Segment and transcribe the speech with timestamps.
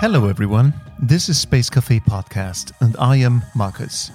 [0.00, 0.74] Hello, everyone.
[0.98, 4.10] This is Space Cafe Podcast, and I am Marcus.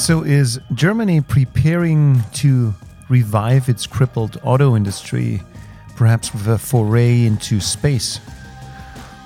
[0.00, 2.72] So, is Germany preparing to
[3.08, 5.42] revive its crippled auto industry,
[6.00, 8.20] perhaps with a foray into space?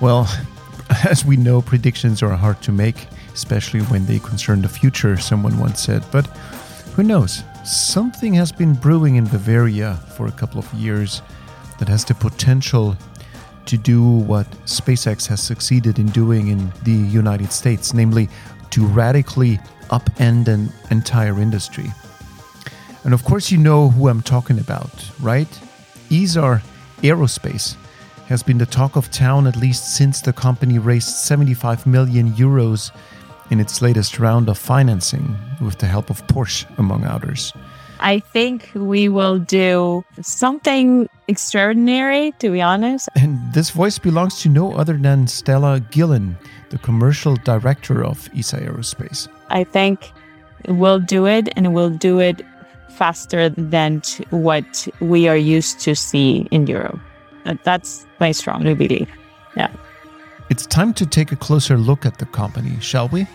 [0.01, 0.27] Well,
[1.09, 5.57] as we know, predictions are hard to make, especially when they concern the future, someone
[5.57, 6.03] once said.
[6.11, 6.27] But
[6.93, 7.45] who knows?
[7.63, 11.21] Something has been brewing in Bavaria for a couple of years
[11.79, 12.97] that has the potential
[13.67, 18.27] to do what SpaceX has succeeded in doing in the United States, namely
[18.71, 19.61] to radically
[19.91, 21.85] upend an entire industry.
[23.05, 25.47] And of course, you know who I'm talking about, right?
[26.11, 26.61] Isar
[27.01, 27.75] Aerospace
[28.27, 32.91] has been the talk of town at least since the company raised 75 million euros
[33.51, 37.53] in its latest round of financing with the help of Porsche, among others.
[37.99, 43.07] I think we will do something extraordinary, to be honest.
[43.15, 46.37] And this voice belongs to no other than Stella Guillen,
[46.69, 49.27] the commercial director of Isar Aerospace.
[49.49, 50.11] I think
[50.67, 52.43] we'll do it and we'll do it
[52.95, 56.99] faster than what we are used to see in Europe.
[57.63, 59.09] That's my strong belief.
[59.55, 59.71] Yeah.
[60.49, 63.27] It's time to take a closer look at the company, shall we?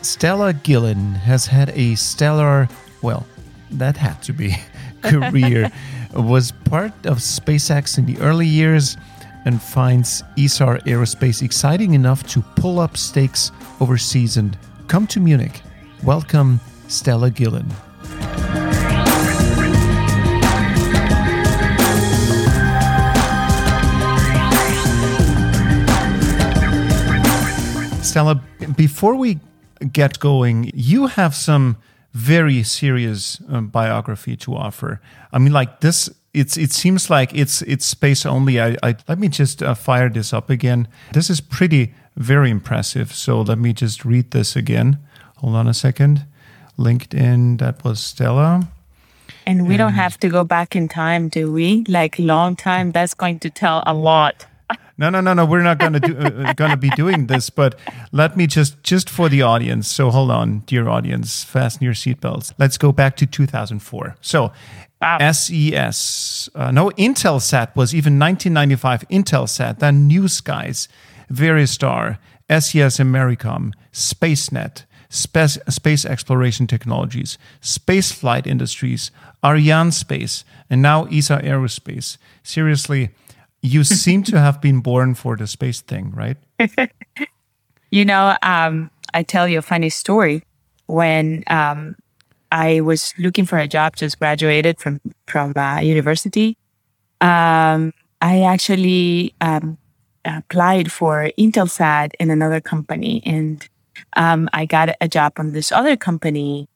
[0.00, 2.68] Stella Guillen has had a stellar,
[3.02, 3.26] well,
[3.70, 4.56] that had to be,
[5.02, 5.70] career.
[6.14, 8.96] was part of SpaceX in the early years
[9.44, 14.56] and finds Isar Aerospace exciting enough to pull up stakes overseas and
[14.88, 15.62] come to Munich.
[16.04, 17.66] Welcome, Stella Guillen.
[28.12, 28.42] Stella,
[28.76, 29.40] before we
[29.90, 31.78] get going, you have some
[32.12, 35.00] very serious um, biography to offer.
[35.32, 38.60] I mean, like this, it's it seems like it's it's space only.
[38.60, 40.88] I, I let me just uh, fire this up again.
[41.14, 43.14] This is pretty very impressive.
[43.14, 44.98] So let me just read this again.
[45.38, 46.26] Hold on a second.
[46.78, 47.60] LinkedIn.
[47.60, 48.68] That was Stella.
[49.46, 51.84] And we and don't have to go back in time, do we?
[51.88, 52.92] Like long time.
[52.92, 54.44] That's going to tell a lot.
[54.98, 55.44] No, no, no, no.
[55.44, 57.50] We're not going to do, uh, uh going to be doing this.
[57.50, 57.78] But
[58.12, 59.88] let me just, just for the audience.
[59.88, 62.52] So hold on, dear audience, fasten your seatbelts.
[62.58, 64.16] Let's go back to 2004.
[64.20, 64.52] So
[65.00, 65.32] wow.
[65.32, 69.08] SES, uh, no, Intelsat was even 1995.
[69.08, 70.88] Intelsat, then New Skies,
[71.30, 72.18] Veristar,
[72.50, 79.10] SES Americom, SpaceNet, Space, Space Exploration Technologies, Space Flight Industries,
[79.44, 82.16] Arianespace, and now Isar Aerospace.
[82.42, 83.10] Seriously,
[83.62, 86.36] you seem to have been born for the space thing, right?
[87.90, 90.42] you know, um, I tell you a funny story.
[90.86, 91.96] When um,
[92.50, 96.56] I was looking for a job, just graduated from from uh, university,
[97.20, 99.78] um, I actually um,
[100.24, 103.66] applied for Intelsat in another company, and
[104.16, 106.68] um, I got a job on this other company.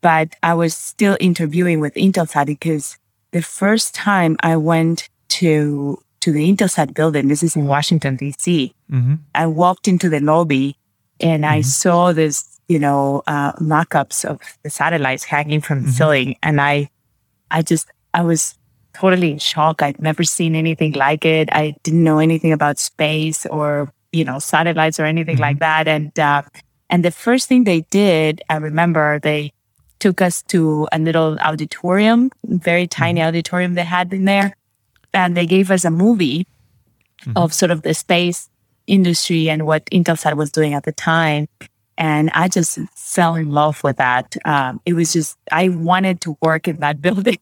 [0.00, 2.98] But I was still interviewing with Intelsat because
[3.30, 5.08] the first time I went
[5.38, 7.28] to to the Intelsat building.
[7.28, 8.74] This is in Washington, D.C.
[8.90, 9.14] Mm-hmm.
[9.34, 10.76] I walked into the lobby
[11.20, 11.52] and mm-hmm.
[11.52, 15.96] I saw this, you know, uh, mock-ups of the satellites hanging from the mm-hmm.
[15.96, 16.36] ceiling.
[16.42, 16.90] And I,
[17.50, 18.56] I just, I was
[18.94, 19.82] totally in shock.
[19.82, 21.48] I'd never seen anything like it.
[21.52, 25.84] I didn't know anything about space or, you know, satellites or anything like mm-hmm.
[25.84, 25.88] that.
[25.88, 26.42] And, uh,
[26.88, 29.52] and the first thing they did, I remember they
[29.98, 33.28] took us to a little auditorium, very tiny mm-hmm.
[33.28, 34.54] auditorium they had in there
[35.14, 36.46] and they gave us a movie
[37.22, 37.36] mm-hmm.
[37.36, 38.48] of sort of the space
[38.86, 41.48] industry and what Intelsat was doing at the time.
[41.98, 44.36] And I just fell in love with that.
[44.44, 47.38] Um, it was just I wanted to work in that building,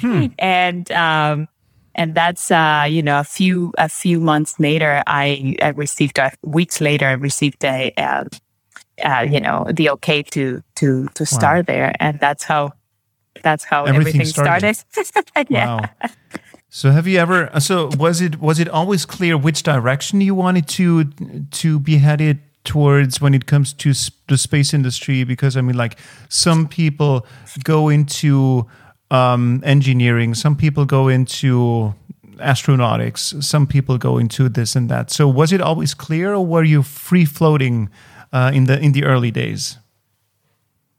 [0.00, 0.26] hmm.
[0.38, 1.48] and um,
[1.94, 6.30] and that's uh, you know a few a few months later, I, I received uh,
[6.42, 8.24] weeks later I received a uh,
[9.04, 11.74] uh, you know the okay to to to start wow.
[11.74, 12.72] there, and that's how
[13.42, 14.76] that's how everything, everything started.
[14.76, 15.46] started.
[15.50, 15.80] yeah.
[15.80, 16.10] Wow.
[16.72, 17.50] So have you ever?
[17.58, 22.38] So was it was it always clear which direction you wanted to to be headed
[22.62, 23.92] towards when it comes to
[24.28, 25.24] the space industry?
[25.24, 27.26] Because I mean, like some people
[27.64, 28.68] go into
[29.10, 31.92] um, engineering, some people go into
[32.36, 35.10] astronautics, some people go into this and that.
[35.10, 37.90] So was it always clear, or were you free floating
[38.32, 39.76] uh, in the in the early days?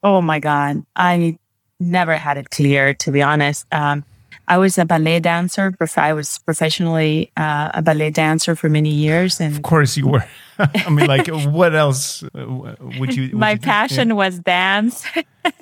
[0.04, 1.38] Oh my God, I
[1.80, 3.66] never had it clear to be honest.
[3.72, 4.04] Um,
[4.48, 5.74] I was a ballet dancer.
[5.98, 10.26] I was professionally uh, a ballet dancer for many years, and of course you were.
[10.86, 13.24] I mean, like, what else uh, would you?
[13.24, 14.16] Would My you passion yeah.
[14.16, 15.06] was dance,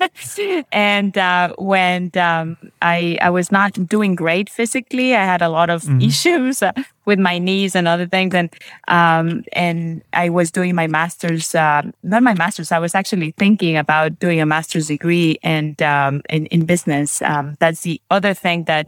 [0.72, 5.70] and uh, when um, I I was not doing great physically, I had a lot
[5.70, 6.02] of Mm-hmm.
[6.02, 6.72] issues uh,
[7.06, 8.54] with my knees and other things, and
[8.88, 12.70] um, and I was doing my master's, uh, not my master's.
[12.70, 17.22] I was actually thinking about doing a master's degree and um, in in business.
[17.22, 18.86] Um, that's the other thing that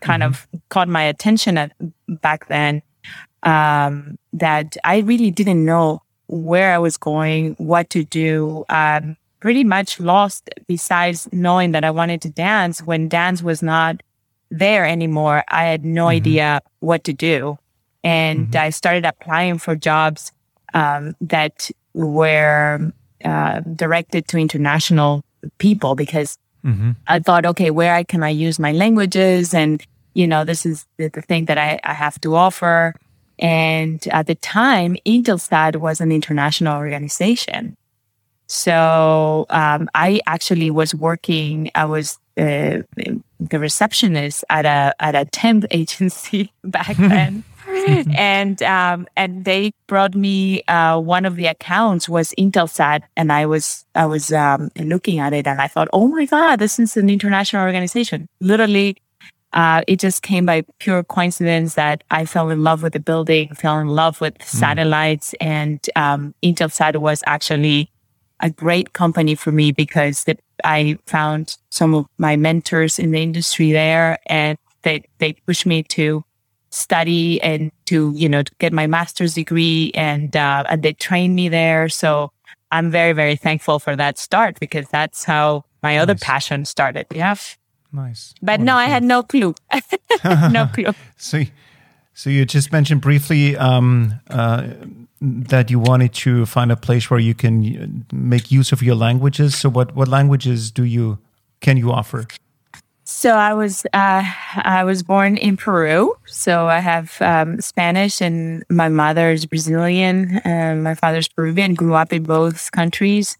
[0.00, 1.72] kind of caught my attention at,
[2.08, 2.82] back then
[3.44, 8.64] um, that I really didn't know where I was going, what to do.
[8.68, 14.02] Um, pretty much lost besides knowing that I wanted to dance when dance was not
[14.50, 15.44] there anymore.
[15.48, 17.58] I had no idea what to do.
[18.02, 20.32] And I started applying for jobs
[20.72, 22.92] um, that were
[23.24, 25.22] uh, directed to international
[25.58, 26.96] people because Mhm.
[27.06, 29.52] I thought, okay, where can I use my languages?
[29.52, 29.84] And,
[30.14, 32.94] you know, this is the, the thing that I, I have to offer.
[33.38, 37.76] And at the time, Intelsat was an international organization.
[38.46, 45.24] So um, I actually was working, I was uh, the receptionist at a, at a
[45.24, 47.44] temp agency back then.
[48.16, 53.46] and um, and they brought me uh, one of the accounts was Intelsat, and I
[53.46, 56.96] was I was um, looking at it, and I thought, oh my god, this is
[56.96, 58.28] an international organization.
[58.40, 58.96] Literally,
[59.54, 63.54] uh, it just came by pure coincidence that I fell in love with the building,
[63.54, 67.90] fell in love with satellites, and um, Intelsat was actually
[68.40, 73.22] a great company for me because the, I found some of my mentors in the
[73.22, 76.24] industry there, and they they pushed me to
[76.70, 81.36] study and to you know to get my master's degree and uh, and they trained
[81.36, 81.88] me there.
[81.88, 82.30] So
[82.72, 87.06] i'm very very thankful for that start because that's how my other passion started.
[87.14, 87.36] Yeah
[87.94, 88.34] Nice.
[88.42, 89.54] but no i had no clue
[90.50, 91.42] no clue So,
[92.12, 94.66] so you just mentioned briefly um, uh,
[95.20, 98.94] that you wanted to find a place where you can uh, make use of your
[98.94, 99.56] languages.
[99.56, 101.18] So, what what languages do you
[101.60, 102.26] can you offer?
[103.04, 104.24] So I was uh,
[104.56, 106.14] I was born in Peru.
[106.26, 111.74] So I have um, Spanish, and my mother is Brazilian, and my father's Peruvian.
[111.74, 113.36] Grew up in both countries.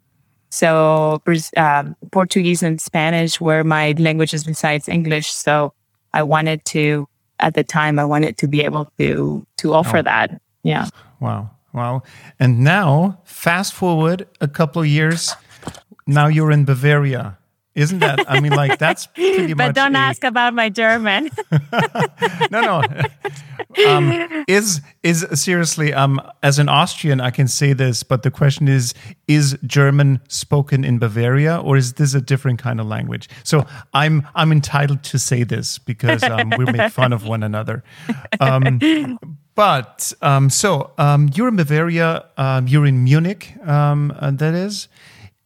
[0.55, 1.21] So
[1.56, 5.33] um, Portuguese and Spanish were my languages besides English.
[5.33, 5.75] So
[6.12, 7.09] I wanted to,
[7.41, 10.41] at the time, I wanted to be able to to offer that.
[10.62, 10.87] Yeah.
[11.19, 12.03] Wow, wow!
[12.39, 15.35] And now, fast forward a couple of years,
[16.06, 17.37] now you're in Bavaria.
[17.75, 18.25] Isn't that?
[18.31, 19.67] I mean, like that's pretty But much.
[19.69, 21.31] But don't a- ask about my German.
[22.50, 22.82] no, no.
[23.87, 25.93] um, is is seriously?
[25.93, 28.94] Um, as an Austrian, I can say this, but the question is:
[29.26, 33.29] Is German spoken in Bavaria, or is this a different kind of language?
[33.43, 37.82] So I'm I'm entitled to say this because um, we make fun of one another.
[38.41, 38.79] Um,
[39.55, 42.25] but um, so um, you're in Bavaria.
[42.37, 43.55] Um, you're in Munich.
[43.67, 44.88] Um, uh, that is,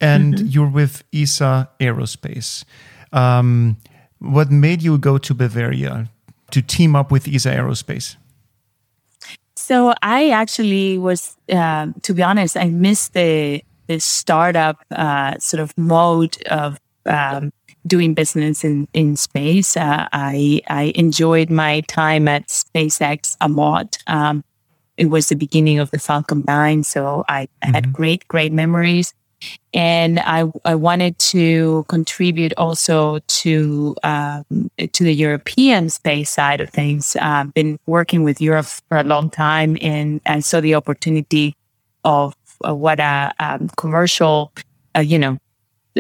[0.01, 2.65] and you're with Isar Aerospace.
[3.13, 3.77] Um,
[4.19, 6.09] what made you go to Bavaria
[6.51, 8.17] to team up with Isar Aerospace?
[9.57, 15.61] So I actually was, um, to be honest, I missed the the startup uh, sort
[15.61, 17.53] of mode of um,
[17.87, 19.77] doing business in in space.
[19.77, 23.99] Uh, I I enjoyed my time at SpaceX a lot.
[24.07, 24.45] Um,
[24.97, 29.15] it was the beginning of the Falcon 9, so I, I had great great memories.
[29.73, 34.45] And I, I wanted to contribute also to um,
[34.93, 37.17] to the European space side of things.
[37.17, 41.55] I've been working with Europe for a long time, and I saw the opportunity
[42.05, 42.35] of
[42.67, 44.53] uh, what a um, commercial,
[44.97, 45.39] uh, you know,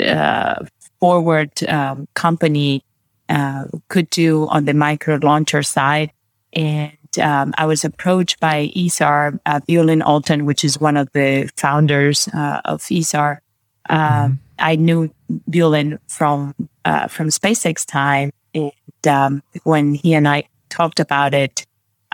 [0.02, 0.64] uh,
[1.00, 2.82] forward um, company
[3.28, 6.10] uh, could do on the micro launcher side.
[6.52, 11.50] And um, I was approached by Isar, uh, Bulent Altan, which is one of the
[11.56, 13.40] founders uh, of Isar.
[13.88, 15.10] Um, I knew
[15.46, 18.72] Violin from uh, from SpaceX time, and
[19.06, 21.64] um, when he and I talked about it,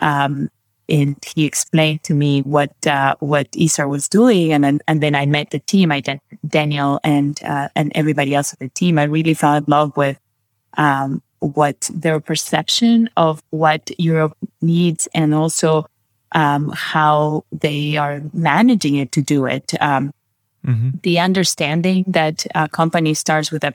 [0.03, 0.49] um,
[0.89, 5.15] and he explained to me what uh, what Isar was doing, and then- and then
[5.15, 8.99] I met the team, I Dan- Daniel and uh, and everybody else on the team.
[8.99, 10.19] I really fell in love with
[10.77, 15.87] um, what their perception of what Europe needs, and also
[16.33, 19.75] um, how they are managing it to do it.
[19.81, 20.13] Um,
[21.03, 23.75] The understanding that a company starts with a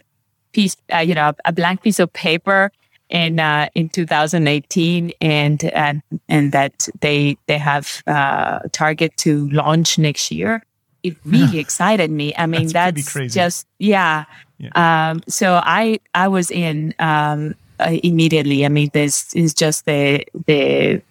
[0.52, 2.72] piece, uh, you know, a blank piece of paper
[3.10, 9.48] in uh, in 2018, and and and that they they have uh, a target to
[9.50, 10.64] launch next year.
[11.04, 12.34] It really excited me.
[12.38, 13.40] I mean, That's that's, crazy.
[13.40, 14.26] just yeah.
[14.58, 14.74] Yeah.
[15.12, 18.66] Um, so I I was in um, uh, immediately.
[18.66, 21.02] I mean, this is just the the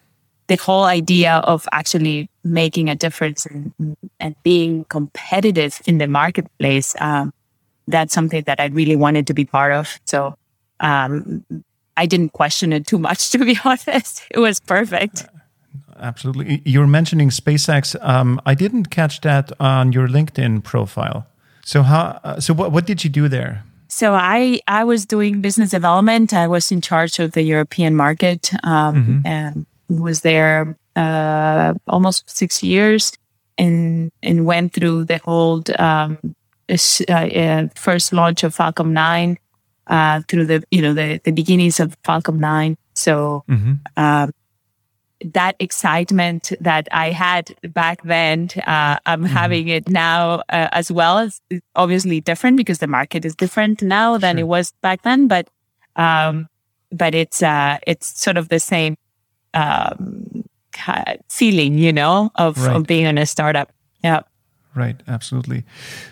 [0.48, 6.96] the whole idea of actually making a difference and, and being competitive in the marketplace.
[7.00, 7.32] Um,
[7.86, 9.98] that's something that I really wanted to be part of.
[10.04, 10.36] So
[10.80, 11.44] um,
[11.96, 14.24] I didn't question it too much, to be honest.
[14.30, 15.26] It was perfect.
[16.00, 16.62] Absolutely.
[16.64, 17.96] You're mentioning SpaceX.
[18.02, 21.26] Um, I didn't catch that on your LinkedIn profile.
[21.64, 22.20] So how?
[22.24, 22.72] Uh, so what?
[22.72, 23.64] What did you do there?
[23.88, 26.32] So I I was doing business development.
[26.32, 29.26] I was in charge of the European market um, mm-hmm.
[29.26, 33.12] and was there uh, almost six years
[33.56, 36.18] and and went through the whole um,
[36.68, 39.38] uh, uh, first launch of Falcon 9
[39.86, 42.76] uh, through the you know the the beginnings of Falcon 9.
[42.94, 43.74] So mm-hmm.
[43.96, 44.32] um,
[45.24, 49.24] that excitement that I had back then, uh, I'm mm-hmm.
[49.24, 51.18] having it now uh, as well.
[51.18, 51.40] It's
[51.74, 54.40] obviously different because the market is different now than sure.
[54.40, 55.48] it was back then, but
[55.96, 56.48] um,
[56.92, 58.96] but it's uh, it's sort of the same
[59.54, 60.44] um,
[61.28, 62.76] feeling, you know, of, right.
[62.76, 63.72] of being in a startup.
[64.02, 64.20] Yeah.
[64.74, 65.64] Right, absolutely.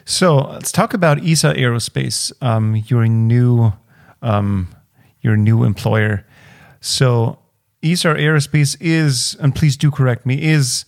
[0.04, 3.72] So let's talk about Isar Aerospace, um, your new,
[4.22, 4.68] um,
[5.20, 6.26] your new employer.
[6.80, 7.38] So
[7.92, 10.84] Isar Aerospace is, and please do correct me, is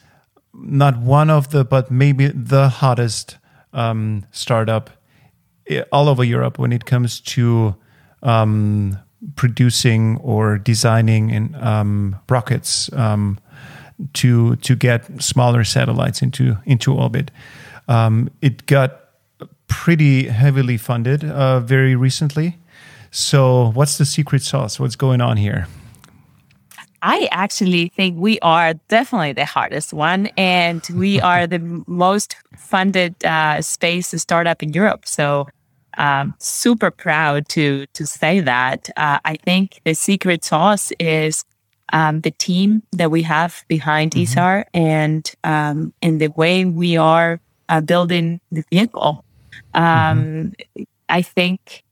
[0.55, 3.39] not one of the, but maybe the hottest
[3.73, 4.91] um, startup
[5.93, 7.77] all over Europe when it comes to
[8.23, 8.99] um,
[9.37, 13.39] producing or designing in, um, rockets um,
[14.13, 17.31] to to get smaller satellites into into orbit.
[17.89, 19.01] Um, it got
[19.67, 22.59] pretty heavily funded uh, very recently.
[23.11, 24.79] So, what's the secret sauce?
[24.79, 25.67] What's going on here?
[27.03, 33.25] I actually think we are definitely the hardest one, and we are the most funded
[33.25, 35.07] uh, space startup in Europe.
[35.07, 35.49] So,
[35.97, 38.91] um, super proud to to say that.
[38.97, 41.45] Uh, I think the secret sauce is
[41.93, 44.23] um, the team that we have behind mm-hmm.
[44.23, 49.25] Isar and um, and the way we are uh, building the vehicle.
[49.75, 50.83] Um, mm-hmm.
[51.09, 51.85] I think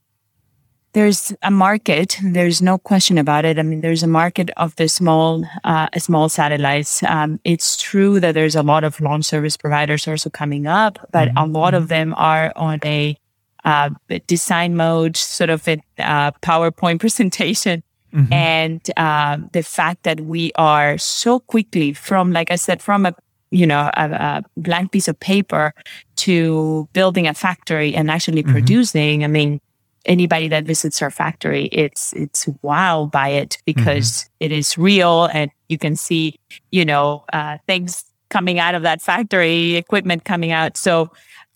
[0.97, 2.17] there's a market.
[2.23, 3.59] There's no question about it.
[3.59, 7.03] I mean, there's a market of the small, uh, small satellites.
[7.03, 11.27] Um, it's true that there's a lot of launch service providers also coming up, but
[11.27, 11.37] mm-hmm.
[11.37, 13.15] a lot of them are on a
[13.63, 13.91] uh,
[14.25, 17.83] design mode, sort of a uh, PowerPoint presentation.
[18.11, 18.33] Mm-hmm.
[18.33, 23.13] And uh, the fact that we are so quickly from, like I said, from a
[23.49, 25.73] you know, a, a, blank piece of paper
[26.17, 28.51] to building a factory and actually mm-hmm.
[28.51, 29.23] producing.
[29.23, 29.61] I mean,
[30.07, 34.33] anybody that visits our factory, it's it's wow by it because mm-hmm.
[34.39, 36.39] it is real and you can see,
[36.71, 40.77] you know, uh, things coming out of that factory, equipment coming out.
[40.77, 41.11] So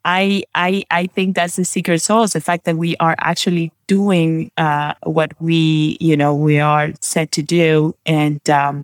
[0.05, 4.51] I I I think that's the secret sauce, the fact that we are actually doing
[4.57, 8.83] uh, what we you know we are set to do, and um,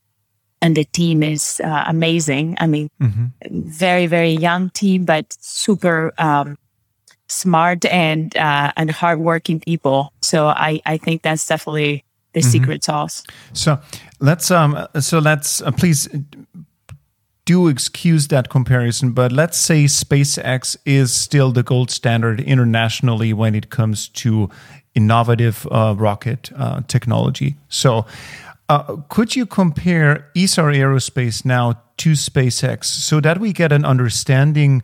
[0.61, 2.57] and the team is uh, amazing.
[2.59, 3.25] I mean, mm-hmm.
[3.69, 6.57] very very young team, but super um,
[7.27, 10.13] smart and uh, and hardworking people.
[10.21, 12.03] So I I think that's definitely
[12.33, 12.49] the mm-hmm.
[12.49, 13.23] secret sauce.
[13.53, 13.79] So
[14.19, 16.09] let's um so let's uh, please
[17.45, 23.55] do excuse that comparison, but let's say SpaceX is still the gold standard internationally when
[23.55, 24.49] it comes to
[24.93, 27.55] innovative uh, rocket uh, technology.
[27.69, 28.05] So
[28.67, 34.83] uh, could you compare Isar Aerospace now to SpaceX so that we get an understanding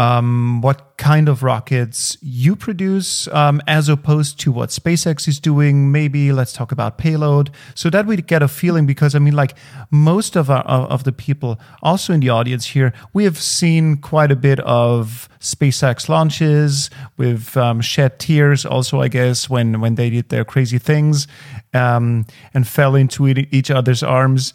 [0.00, 5.92] um, what kind of rockets you produce um, as opposed to what SpaceX is doing.
[5.92, 9.54] Maybe let's talk about payload so that we get a feeling because I mean, like
[9.90, 14.32] most of our of the people also in the audience here, we have seen quite
[14.32, 16.88] a bit of SpaceX launches.
[17.18, 21.28] We've um, shed tears also, I guess, when when they did their crazy things
[21.74, 24.54] um, and fell into each other's arms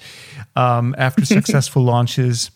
[0.56, 2.50] um, after successful launches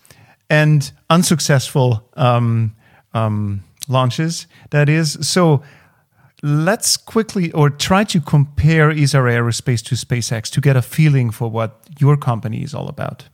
[0.50, 2.76] and unsuccessful um,
[3.14, 4.48] um, launches.
[4.72, 5.64] That is so.
[6.42, 11.50] Let's quickly or try to compare Isar Aerospace to SpaceX to get a feeling for
[11.50, 13.26] what your company is all about.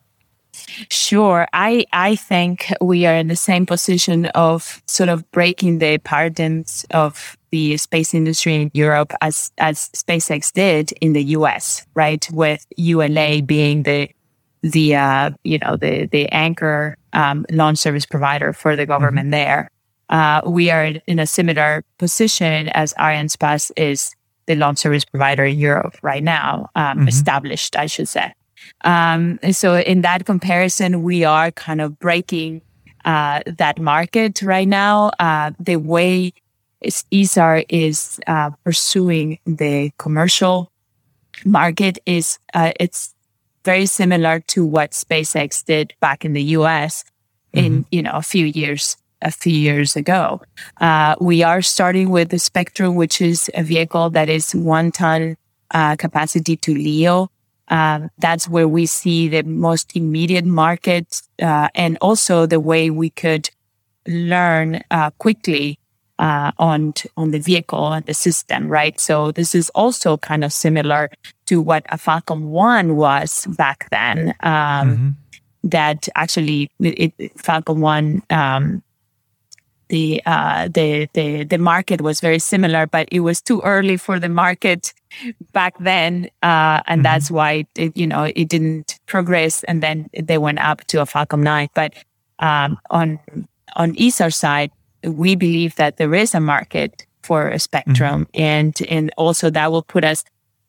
[0.90, 1.48] Sure.
[1.54, 6.86] I, I think we are in the same position of sort of breaking the paradigms
[6.92, 12.28] of the space industry in Europe as, as SpaceX did in the US, right?
[12.32, 14.10] With ULA being the,
[14.66, 19.32] the, uh, you know, the, the anchor, um, launch service provider for the government mm-hmm.
[19.32, 19.70] there
[20.10, 25.58] uh, we are in a similar position as Arianespace is the launch service provider in
[25.58, 27.08] Europe right now, um, mm-hmm.
[27.08, 28.34] established, I should say.
[28.84, 32.62] Um, so in that comparison, we are kind of breaking
[33.06, 35.12] uh, that market right now.
[35.20, 36.34] Uh, the way
[37.12, 40.72] Isar is uh, pursuing the commercial
[41.44, 43.15] market is uh, it's
[43.66, 47.04] very similar to what SpaceX did back in the US
[47.52, 47.82] in mm-hmm.
[47.92, 50.42] you know a few years a few years ago.
[50.80, 55.36] Uh, we are starting with the Spectrum, which is a vehicle that is one ton
[55.72, 57.30] uh, capacity to LEO.
[57.70, 63.10] Um, that's where we see the most immediate market, uh, and also the way we
[63.10, 63.50] could
[64.08, 65.80] learn uh, quickly
[66.20, 69.00] uh, on on the vehicle and the system, right?
[69.00, 71.10] So this is also kind of similar
[71.48, 74.34] to what a Falcon One was back then.
[74.42, 75.10] Um, mm-hmm.
[75.64, 78.84] That actually, it, Falcon One, um,
[79.90, 84.20] the uh, the the the market was very similar, but it was too early for
[84.20, 84.94] the market
[85.54, 87.02] back then, uh, and mm-hmm.
[87.02, 91.06] that's why it, you know it didn't progress, and then they went up to a
[91.06, 91.70] Falcon Nine.
[91.74, 91.94] But
[92.40, 93.20] um, on
[93.76, 94.72] on Isar side,
[95.06, 98.42] we believe that there is a market for a spectrum, mm-hmm.
[98.42, 100.24] and and also that will put us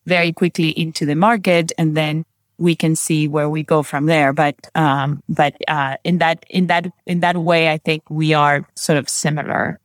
[0.06, 2.24] very quickly into the market, and then
[2.58, 4.32] we can see where we go from there.
[4.32, 8.66] But um, but uh, in that in that in that way, I think we are
[8.74, 9.78] sort of similar.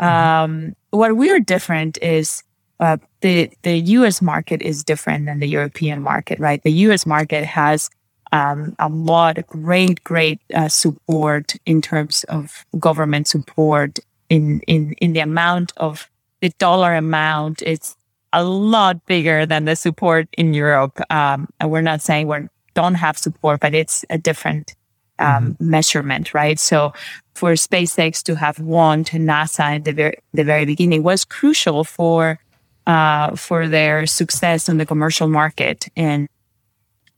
[0.00, 0.44] Mm-hmm.
[0.44, 2.42] Um, what we are different is
[2.80, 4.22] uh, the the U.S.
[4.22, 6.62] market is different than the European market, right?
[6.62, 7.06] The U.S.
[7.06, 7.90] market has
[8.32, 13.98] um, a lot of great, great uh, support in terms of government support
[14.28, 16.10] in, in, in the amount of
[16.40, 17.62] the dollar amount.
[17.62, 17.94] It's
[18.32, 20.98] a lot bigger than the support in Europe.
[21.10, 24.74] Um, and we're not saying we don't have support, but it's a different
[25.18, 25.70] um, mm-hmm.
[25.70, 26.58] measurement, right?
[26.58, 26.94] So
[27.34, 31.84] for SpaceX to have won to NASA in the very, the very beginning was crucial
[31.84, 32.38] for
[32.86, 35.86] uh, for their success in the commercial market.
[35.96, 36.28] And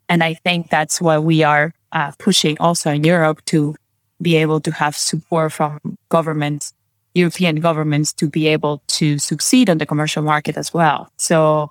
[0.09, 3.75] and I think that's why we are uh, pushing also in Europe to
[4.21, 6.73] be able to have support from governments,
[7.15, 11.11] European governments to be able to succeed on the commercial market as well.
[11.17, 11.71] So,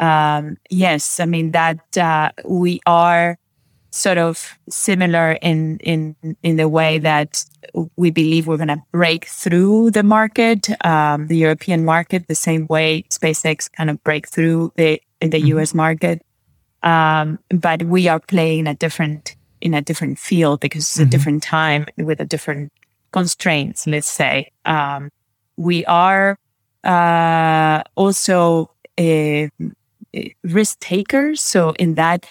[0.00, 3.38] um, yes, I mean that uh, we are
[3.90, 7.44] sort of similar in in in the way that
[7.96, 12.66] we believe we're going to break through the market, um, the European market, the same
[12.68, 15.58] way SpaceX kind of break through the in the mm-hmm.
[15.58, 15.74] U.S.
[15.74, 16.22] market.
[16.82, 21.02] Um, but we are playing a different in a different field because it's mm-hmm.
[21.02, 22.72] a different time with a different
[23.12, 23.86] constraints.
[23.86, 25.10] Let's say um,
[25.56, 26.38] we are
[26.84, 29.50] uh, also a,
[30.14, 31.40] a risk takers.
[31.40, 32.26] So in that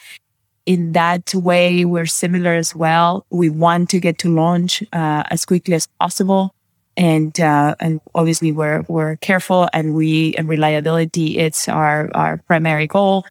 [0.66, 3.26] in that way, we're similar as well.
[3.30, 6.54] We want to get to launch uh, as quickly as possible.
[6.98, 12.88] And uh, and obviously we're we're careful and we and reliability it's our our primary
[12.88, 13.26] goal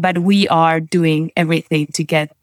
[0.00, 2.34] but we are doing everything to get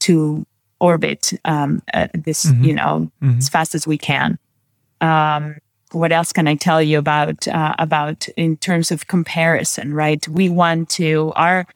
[0.00, 0.46] to
[0.80, 1.82] orbit um,
[2.14, 2.64] this, mm-hmm.
[2.64, 3.38] you know, mm-hmm.
[3.38, 4.38] as fast as we can.
[5.00, 5.56] Um,
[5.92, 9.94] what else can I tell you about uh, about in terms of comparison?
[9.94, 11.66] Right, we want to our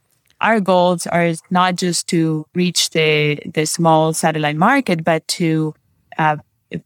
[0.41, 5.75] our goals are not just to reach the the small satellite market, but to
[6.19, 6.37] uh,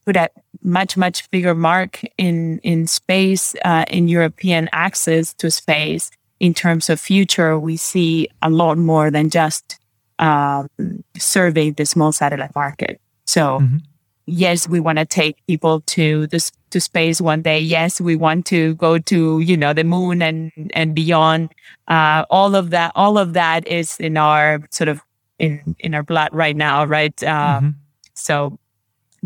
[0.05, 0.29] put a
[0.63, 6.91] much much bigger mark in in space uh, in European access to space in terms
[6.91, 9.79] of future, we see a lot more than just
[10.19, 10.69] um,
[11.17, 13.01] survey the small satellite market.
[13.27, 13.79] So, mm-hmm.
[14.27, 17.59] yes, we want to take people to this to space one day.
[17.59, 21.53] Yes, we want to go to you know the moon and and beyond.
[21.89, 25.01] Uh, all of that, all of that is in our sort of
[25.39, 27.23] in in our blood right now, right?
[27.23, 27.69] Uh, mm-hmm.
[28.15, 28.59] So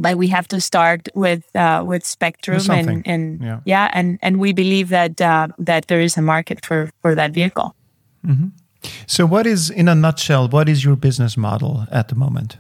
[0.00, 3.60] but we have to start with uh, with Spectrum and, and yeah.
[3.64, 3.90] yeah.
[3.92, 7.74] and and we believe that uh, that there is a market for for that vehicle.
[8.26, 8.48] Mm-hmm.
[9.06, 10.48] So, what is in a nutshell?
[10.48, 12.58] What is your business model at the moment?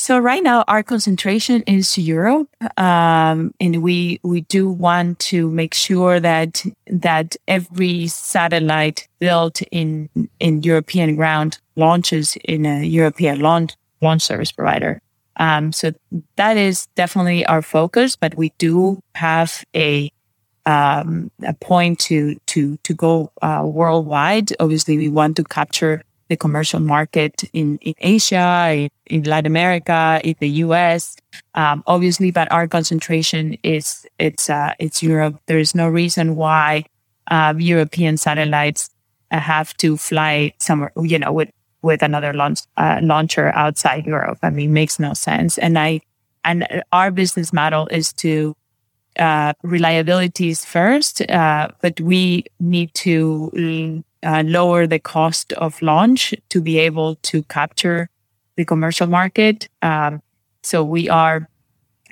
[0.00, 5.74] So right now, our concentration is Europe, um, and we we do want to make
[5.74, 10.08] sure that that every satellite built in
[10.38, 15.02] in European ground launches in a European launch launch service provider.
[15.38, 15.92] Um, so
[16.36, 20.10] that is definitely our focus, but we do have a
[20.66, 24.52] um, a point to to to go uh, worldwide.
[24.60, 30.20] Obviously, we want to capture the commercial market in, in Asia, in, in Latin America,
[30.22, 31.16] in the US.
[31.54, 35.40] Um, obviously, but our concentration is it's uh, it's Europe.
[35.46, 36.84] There is no reason why
[37.30, 38.90] uh, European satellites
[39.30, 41.50] have to fly somewhere, you know, with
[41.82, 44.38] with another launch, uh, launcher outside Europe.
[44.42, 45.58] I mean, makes no sense.
[45.58, 46.00] And I,
[46.44, 48.56] and our business model is to
[49.18, 56.34] uh, reliability is first, uh, but we need to uh, lower the cost of launch
[56.50, 58.08] to be able to capture
[58.56, 59.68] the commercial market.
[59.82, 60.22] Um,
[60.62, 61.48] so we are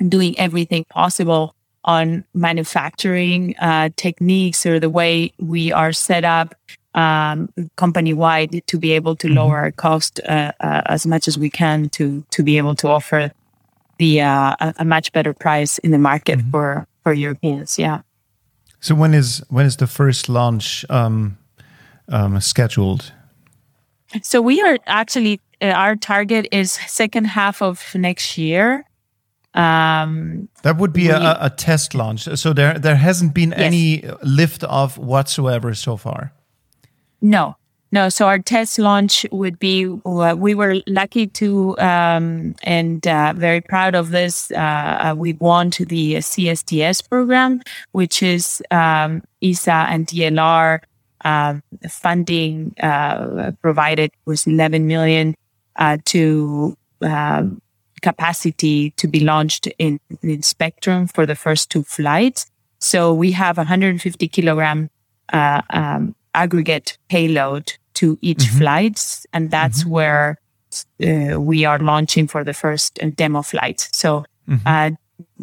[0.08, 6.54] doing everything possible on manufacturing uh, techniques or the way we are set up
[6.96, 11.38] um, company wide to be able to lower our cost uh, uh, as much as
[11.38, 13.30] we can to to be able to offer
[13.98, 17.78] the uh, a, a much better price in the market for for Europeans.
[17.78, 18.00] Yeah.
[18.80, 21.36] So when is when is the first launch um,
[22.08, 23.12] um, scheduled?
[24.22, 28.84] So we are actually uh, our target is second half of next year.
[29.54, 32.28] Um, That would be a, a test launch.
[32.34, 36.32] So there there hasn't been any lift off whatsoever so far.
[37.20, 37.56] No,
[37.92, 38.08] no.
[38.08, 39.86] So our test launch would be.
[40.04, 44.50] Uh, we were lucky to um, and uh, very proud of this.
[44.50, 50.80] Uh, uh, we won to the CSTS program, which is um, ESA and DLR
[51.26, 55.34] um, funding uh, provided was 11 million
[55.76, 57.60] uh, to um,
[58.02, 62.46] capacity to be launched in, in Spectrum for the first two flights.
[62.78, 64.88] So we have 150 kilogram
[65.32, 69.00] uh, um, aggregate payload to each flight,
[69.32, 70.38] and that's where
[71.02, 73.88] uh, we are launching for the first uh, demo flight.
[73.92, 74.24] So
[74.66, 74.90] uh,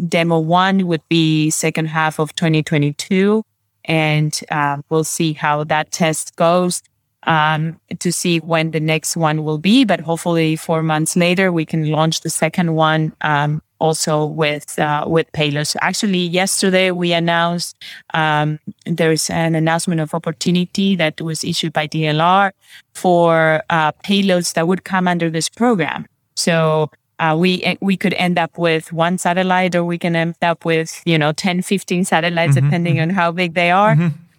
[0.08, 3.44] demo one would be second half of 2022,
[3.86, 6.82] and uh, we'll see how that test goes
[7.24, 9.84] um, to see when the next one will be.
[9.86, 15.06] But hopefully, four months later, we can launch the second one um, also with uh,
[15.08, 15.76] with payloads.
[15.82, 17.76] Actually, yesterday we announced
[18.14, 22.52] um, there's an announcement of opportunity that was issued by DLR
[22.94, 26.06] for uh, payloads that would come under this program.
[26.36, 30.66] So uh, we we could end up with one satellite or we can end up
[30.66, 33.96] with you know 10 15 satellites depending on how big they are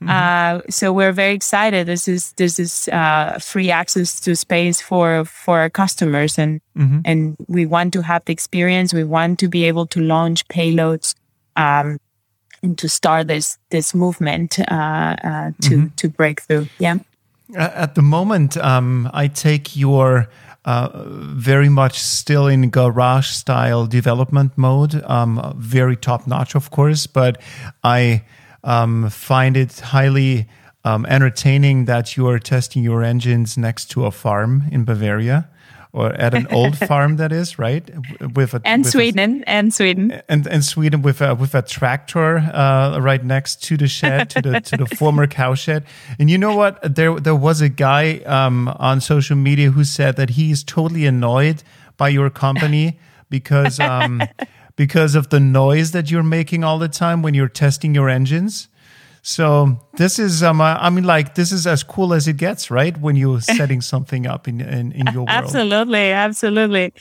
[0.08, 1.86] Uh, so we're very excited.
[1.86, 6.60] This is this is uh, free access to space for for our customers and
[7.04, 8.92] and we want to have the experience.
[8.92, 11.14] We want to be able to launch payloads
[11.56, 11.98] um,
[12.62, 16.66] and to start this this movement uh, uh, to to break through.
[16.78, 16.98] Yeah.
[17.56, 20.28] At the moment, um, I take your
[20.64, 27.06] uh, very much still in garage style development mode, um, very top notch, of course,
[27.06, 27.40] but
[27.84, 28.24] I
[28.64, 30.48] um, find it highly
[30.84, 35.48] um, entertaining that you are testing your engines next to a farm in Bavaria.
[35.92, 37.88] Or at an old farm, that is right,
[38.34, 41.62] with a and with a- Sweden and Sweden and and Sweden with a with a
[41.62, 45.84] tractor uh, right next to the shed to the to the former cow shed.
[46.18, 46.96] And you know what?
[46.96, 51.06] There there was a guy um, on social media who said that he is totally
[51.06, 51.62] annoyed
[51.96, 52.98] by your company
[53.30, 54.20] because um,
[54.76, 58.68] because of the noise that you're making all the time when you're testing your engines.
[59.22, 62.96] So this is um I mean like this is as cool as it gets, right?
[62.98, 65.30] When you're setting something up in in, in your world.
[65.30, 66.92] Absolutely, absolutely.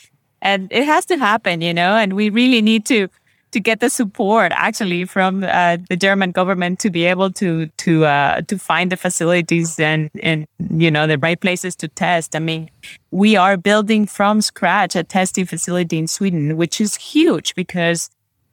[0.41, 3.09] And it has to happen, you know, and we really need to
[3.53, 8.05] to get the support actually from uh, the German government to be able to to
[8.05, 12.35] uh, to find the facilities and and you know the right places to test.
[12.35, 12.69] I mean,
[13.11, 18.09] we are building from scratch a testing facility in Sweden, which is huge because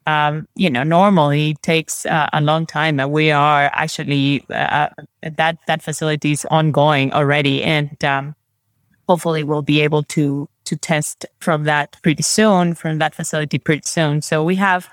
[0.07, 4.89] um, you know normally it takes uh, a long time, and we are actually uh,
[5.23, 8.35] that that facility is ongoing already, and um,
[9.09, 13.87] hopefully we'll be able to to test from that pretty soon from that facility pretty
[13.87, 14.23] soon.
[14.23, 14.89] So we have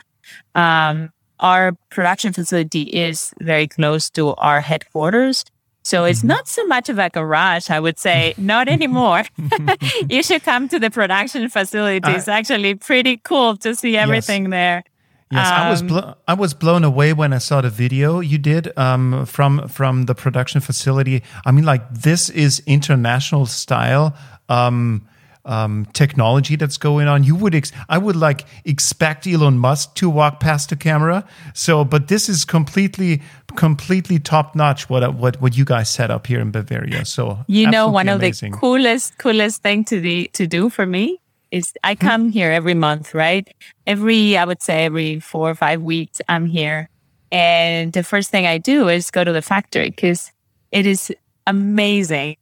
[0.55, 5.45] um, our production facility is very close to our headquarters.
[5.83, 9.23] So it's not so much of a garage i would say not anymore.
[10.09, 12.11] You should come to the production facility.
[12.11, 14.83] It's actually pretty cool to see everything there.
[15.31, 18.37] Yes, I was Um, blo- I was blown away when I saw the video you
[18.37, 21.21] did um, from from the production facility.
[21.45, 24.13] I mean, like this is international style
[24.49, 25.01] um,
[25.47, 27.23] um, technology that's going on.
[27.23, 31.25] You would ex- I would like expect Elon Musk to walk past the camera.
[31.53, 33.21] So, but this is completely
[33.55, 34.89] completely top notch.
[34.89, 37.05] What what what you guys set up here in Bavaria.
[37.05, 38.51] So you know one absolutely of amazing.
[38.51, 41.19] the coolest coolest thing to the to do for me
[41.51, 43.53] is i come here every month right
[43.85, 46.89] every i would say every four or five weeks i'm here
[47.31, 50.31] and the first thing i do is go to the factory because
[50.71, 51.13] it is
[51.45, 52.35] amazing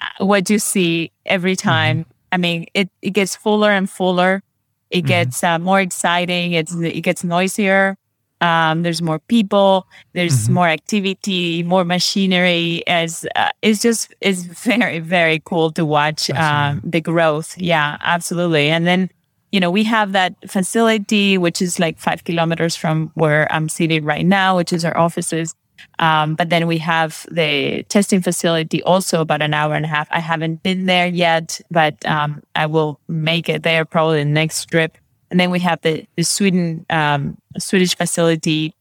[0.00, 4.42] uh, what you see every time i mean it, it gets fuller and fuller.
[4.90, 6.52] It gets uh, more exciting.
[6.52, 7.96] It's it gets noisier.
[8.40, 9.86] Um, there's more people.
[10.14, 12.82] There's more activity more machinery.
[12.88, 17.56] As uh, it's just it's very very cool to watch um, the growth.
[17.56, 18.68] Yeah absolutely.
[18.68, 19.10] And then
[19.52, 24.04] you know we have that facility which is like five kilometers from where i'm seated
[24.04, 25.54] right now which is our offices
[25.98, 30.08] um, but then we have the testing facility also about an hour and a half
[30.10, 34.66] i haven't been there yet but um, i will make it there probably the next
[34.66, 34.96] trip
[35.30, 38.74] and then we have the, the Sweden um, Swedish facility,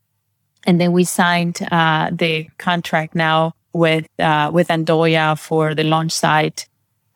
[0.65, 6.11] and then we signed uh, the contract now with uh, with Andoya for the launch
[6.11, 6.67] site,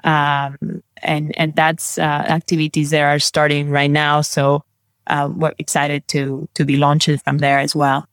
[0.04, 4.22] um, and and that's uh, activities that are starting right now.
[4.22, 4.64] So
[5.08, 8.08] uh, we're excited to to be launching from there as well.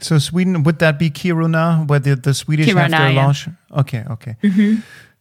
[0.00, 3.24] So Sweden would that be Kiruna, where the, the Swedish Kiruna, have their yeah.
[3.24, 3.48] launch?
[3.76, 4.36] Okay, okay.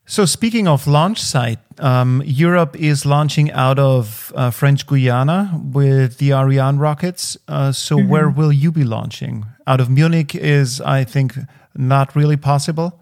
[0.09, 6.17] So speaking of launch site, um, Europe is launching out of uh, French Guiana with
[6.17, 7.37] the Ariane rockets.
[7.47, 9.45] Uh, so where will you be launching?
[9.67, 11.33] Out of Munich is, I think,
[11.75, 13.01] not really possible.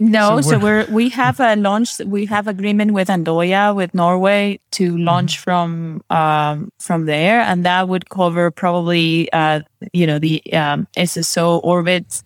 [0.00, 1.98] No, So so, we're- we have a launch.
[2.00, 7.86] We have agreement with Andoya with Norway to launch from um, from there, and that
[7.88, 9.60] would cover probably uh,
[9.92, 12.22] you know the um, SSO orbits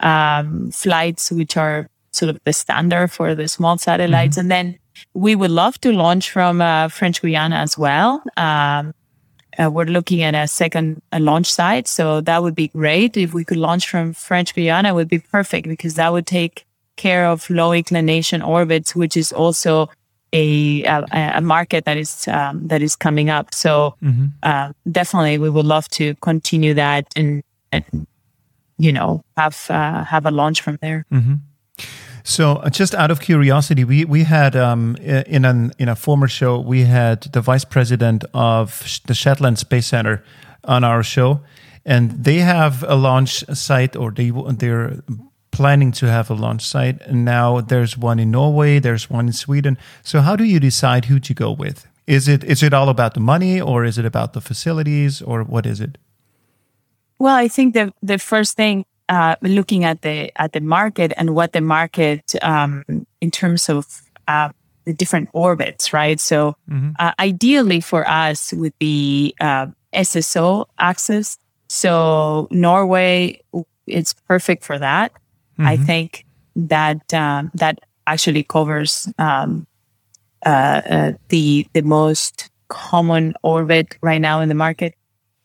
[0.00, 4.78] um, flights, which are sort of the standard for the small satellites, and then
[5.14, 8.22] we would love to launch from uh, French Guiana as well.
[8.36, 8.94] Um,
[9.58, 13.34] uh, we're looking at a second a launch site, so that would be great if
[13.34, 14.94] we could launch from French Guiana.
[14.94, 16.64] Would be perfect because that would take
[16.98, 19.88] care of low inclination orbits, which is also
[20.32, 21.06] a a,
[21.36, 23.54] a market that is um, that is coming up.
[23.54, 23.94] So
[24.42, 28.06] uh, definitely, we would love to continue that and, and
[28.76, 31.06] you know have uh, have a launch from there.
[32.24, 36.28] So, uh, just out of curiosity, we we had um, in an in a former
[36.28, 40.22] show we had the vice president of the Shetland Space Center
[40.64, 41.40] on our show,
[41.86, 45.02] and they have a launch site, or they they're
[45.58, 47.02] planning to have a launch site.
[47.02, 49.76] And now there's one in Norway, there's one in Sweden.
[50.02, 51.86] So, how do you decide who to go with?
[52.06, 55.44] Is it is it all about the money, or is it about the facilities, or
[55.44, 55.98] what is it?
[57.18, 61.34] Well, I think the the first thing, uh, looking at the at the market and
[61.34, 62.84] what the market um,
[63.20, 63.84] in terms of
[64.28, 64.48] uh,
[64.84, 66.20] the different orbits, right?
[66.20, 66.54] So,
[66.98, 71.38] uh, ideally for us would be uh, SSO access.
[71.68, 73.40] So Norway,
[73.86, 75.12] it's perfect for that.
[75.66, 76.24] I think
[76.56, 79.66] that um, that actually covers um,
[80.44, 84.94] uh, uh, the the most common orbit right now in the market.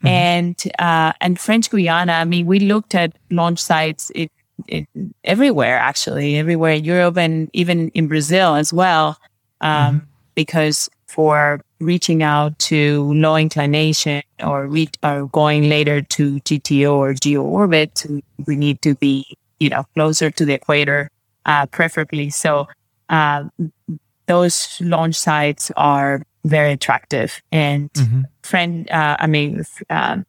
[0.05, 2.11] And uh, and French Guiana.
[2.13, 4.29] I mean, we looked at launch sites it,
[4.67, 4.85] it,
[5.23, 9.17] everywhere, actually, everywhere in Europe and even in Brazil as well,
[9.61, 16.91] um, because for reaching out to low inclination or re- or going later to GTO
[16.91, 18.05] or geo orbit,
[18.45, 21.09] we need to be you know closer to the equator,
[21.45, 22.29] uh, preferably.
[22.29, 22.67] So
[23.09, 23.45] uh,
[24.27, 27.89] those launch sites are very attractive and
[28.41, 30.25] friend uh, i mean um,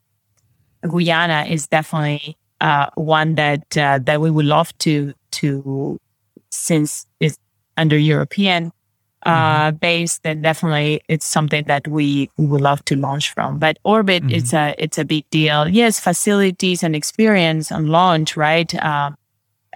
[0.89, 5.99] guyana is definitely uh, one that uh, that we would love to to
[6.51, 7.37] since it's
[7.77, 8.71] under european
[9.25, 13.59] uh, base then definitely it's something that we we would love to launch from.
[13.59, 15.69] But orbit it's a it's a big deal.
[15.69, 18.75] Yes facilities and experience on launch right?
[18.85, 19.17] Um,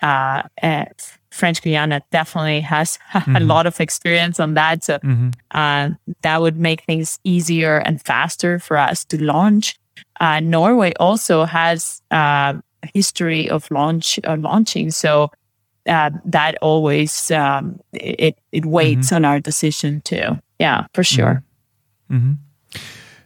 [0.03, 0.85] uh, uh,
[1.31, 2.99] French Guiana definitely has
[3.35, 4.85] a lot of experience on that.
[4.85, 4.99] So
[5.53, 5.91] uh,
[6.23, 9.79] that would make things easier and faster for us to launch.
[10.21, 15.31] Uh, Norway also has uh, a history of launch uh, launching, so
[15.89, 20.39] uh, that always um, it it weighs on our decision too.
[20.59, 21.43] Yeah, for sure.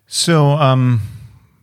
[0.06, 1.00] So, um,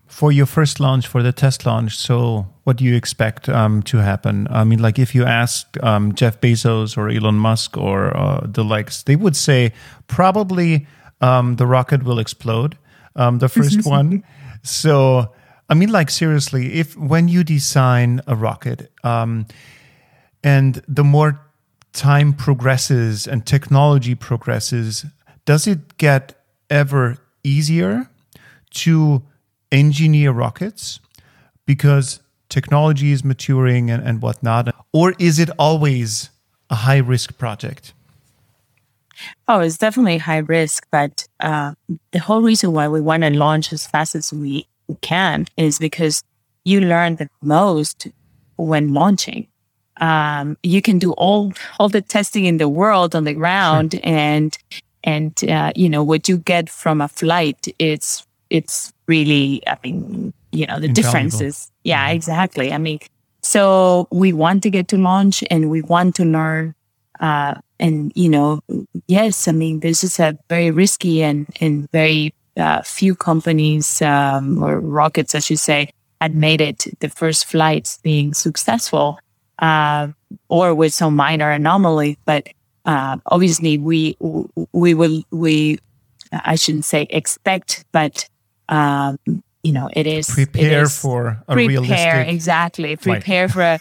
[0.07, 3.97] for your first launch, for the test launch, so what do you expect um, to
[3.97, 4.47] happen?
[4.49, 8.63] I mean, like if you asked um, Jeff Bezos or Elon Musk or uh, the
[8.63, 9.71] likes, they would say
[10.07, 10.87] probably
[11.21, 12.77] um, the rocket will explode,
[13.15, 14.23] um, the first one.
[14.63, 15.31] So,
[15.69, 19.45] I mean, like seriously, if when you design a rocket, um,
[20.43, 21.39] and the more
[21.93, 25.05] time progresses and technology progresses,
[25.45, 26.35] does it get
[26.69, 28.09] ever easier
[28.71, 29.23] to
[29.71, 30.99] engineer rockets
[31.65, 34.73] because technology is maturing and, and whatnot?
[34.93, 36.29] Or is it always
[36.69, 37.93] a high risk project?
[39.47, 41.73] Oh, it's definitely high risk, but uh,
[42.11, 44.65] the whole reason why we want to launch as fast as we
[45.01, 46.23] can is because
[46.63, 48.07] you learn the most
[48.55, 49.47] when launching.
[49.99, 54.57] Um, you can do all all the testing in the world on the ground, and
[55.03, 57.67] and uh, you know what you get from a flight.
[57.79, 60.93] It's it's really, I mean, you know, the Invaluable.
[60.93, 61.71] differences.
[61.83, 62.71] Yeah, exactly.
[62.73, 62.99] I mean,
[63.41, 66.75] so we want to get to launch, and we want to learn
[67.19, 68.61] uh, and you know,
[69.07, 74.63] yes, I mean, this is a very risky and and very uh, few companies um,
[74.63, 75.89] or rockets, I should say,
[76.21, 79.19] had made it the first flights being successful,
[79.59, 80.07] uh,
[80.49, 82.17] or with some minor anomaly.
[82.25, 82.47] But
[82.85, 84.15] uh, obviously, we
[84.73, 85.79] we will we
[86.31, 88.27] I shouldn't say expect, but
[88.69, 89.17] um,
[89.63, 92.27] you know, it is Prepare is- for a prepare realistic.
[92.27, 92.95] exactly.
[92.95, 93.79] prepare for a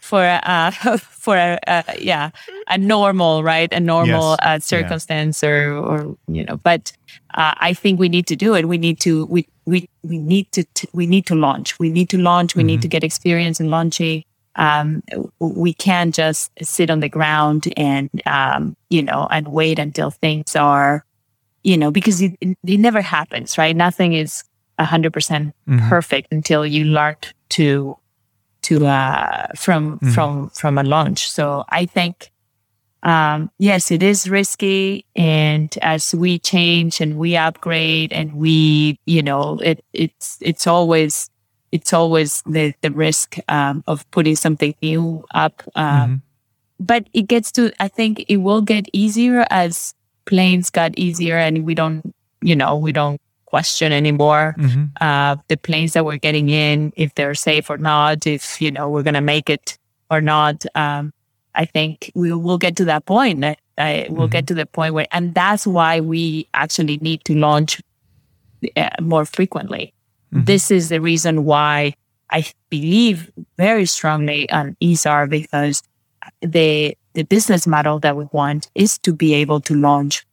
[0.00, 2.30] for uh for a, uh, yeah
[2.68, 3.72] a normal right?
[3.72, 4.38] A normal Yes.
[4.42, 6.92] uh, circumstance or or you know but
[7.34, 8.66] uh, I think we need to do it.
[8.66, 11.78] We need to we we we need to t- we need to launch.
[11.78, 12.56] We need to launch.
[12.56, 14.24] We need to get experience in launching
[14.56, 15.02] um
[15.38, 20.56] we can't just sit on the ground and um you know and wait until things
[20.56, 21.04] are
[21.62, 23.76] you know because it, it, never happens right?
[23.76, 24.44] Nothing is
[24.78, 25.52] 100%
[25.88, 27.16] perfect until you learn
[27.50, 27.96] to
[28.62, 31.30] to uh from from from a launch.
[31.30, 32.30] So i think
[33.02, 35.04] um yes it is risky.
[35.16, 41.30] And as we change and we upgrade and we you know it it's it's always
[41.72, 46.22] it's always the the risk um, of putting something new up um,
[46.80, 51.64] but it gets to i think it will get easier as planes got easier and
[51.64, 54.54] we don't you know we don't question anymore
[55.00, 58.88] uh, the planes that we're getting in if they're safe or not if you know
[58.88, 59.76] we're going to make it
[60.10, 61.12] or not um,
[61.56, 64.94] i think we will get to that point I, I, we'll get to the point
[64.94, 67.80] where and that's why we actually need to launch
[68.76, 69.92] uh, more frequently
[70.32, 71.92] this is the reason why
[72.30, 75.82] i believe very strongly on Isar because
[76.40, 80.24] the the business model that we want is to be able to launch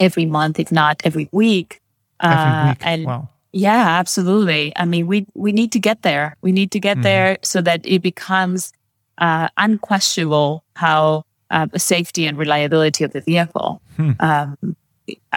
[0.00, 1.80] every month if not every week
[2.22, 2.78] Every Uh, week.
[2.84, 3.28] and wow.
[3.52, 4.72] yeah, absolutely.
[4.76, 6.36] I mean, we we need to get there.
[6.42, 8.72] We need to get there so that it becomes
[9.18, 13.80] uh, unquestionable how uh, the safety and reliability of the vehicle.
[14.20, 14.76] Um,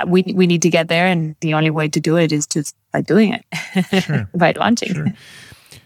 [0.08, 2.76] we we need to get there, and the only way to do it is just
[2.92, 4.30] by doing it, Sure.
[4.36, 5.16] by launching.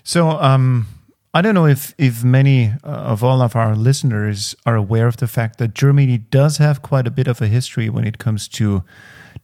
[0.03, 0.87] So, um,
[1.33, 5.17] I don't know if if many uh, of all of our listeners are aware of
[5.17, 8.47] the fact that Germany does have quite a bit of a history when it comes
[8.49, 8.83] to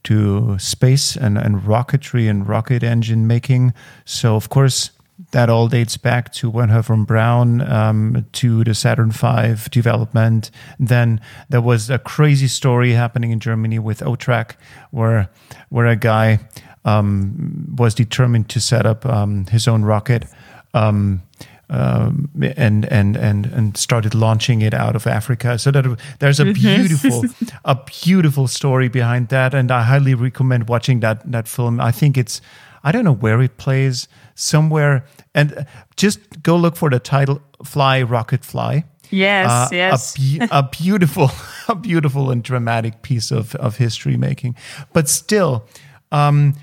[0.02, 3.72] to space and, and rocketry and rocket engine making.
[4.04, 4.90] So, of course,
[5.34, 10.52] that all dates back to von Braun, um, to the Saturn V development.
[10.78, 14.52] Then there was a crazy story happening in Germany with OTRAG,
[14.92, 15.28] where
[15.70, 16.38] where a guy
[16.84, 20.24] um, was determined to set up um, his own rocket.
[20.72, 21.22] Um,
[21.70, 25.58] um, and and and and started launching it out of Africa.
[25.58, 27.24] So that there's a beautiful
[27.64, 31.80] a beautiful story behind that, and I highly recommend watching that that film.
[31.80, 32.40] I think it's
[32.84, 35.66] I don't know where it plays somewhere, and
[35.96, 40.14] just go look for the title "Fly Rocket Fly." Yes, Uh, yes.
[40.14, 41.30] A, be- a beautiful,
[41.68, 44.56] a beautiful and dramatic piece of, of history making.
[44.92, 45.66] But still,
[46.10, 46.54] um,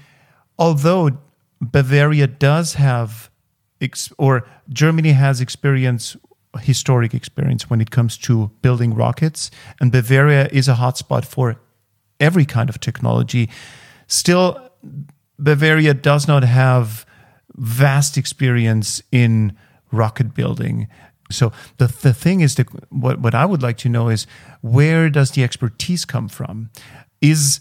[0.58, 1.12] although
[1.62, 3.30] Bavaria does have,
[3.80, 6.18] ex- or Germany has experience,
[6.60, 11.56] historic experience when it comes to building rockets, and Bavaria is a hotspot for
[12.20, 13.50] every kind of technology,
[14.08, 14.58] still,
[15.40, 17.06] Bavaria does not have
[17.56, 19.56] vast experience in
[19.92, 20.88] rocket building.
[21.30, 24.28] So the the thing is that what what I would like to know is
[24.62, 26.70] where does the expertise come from?
[27.22, 27.60] Is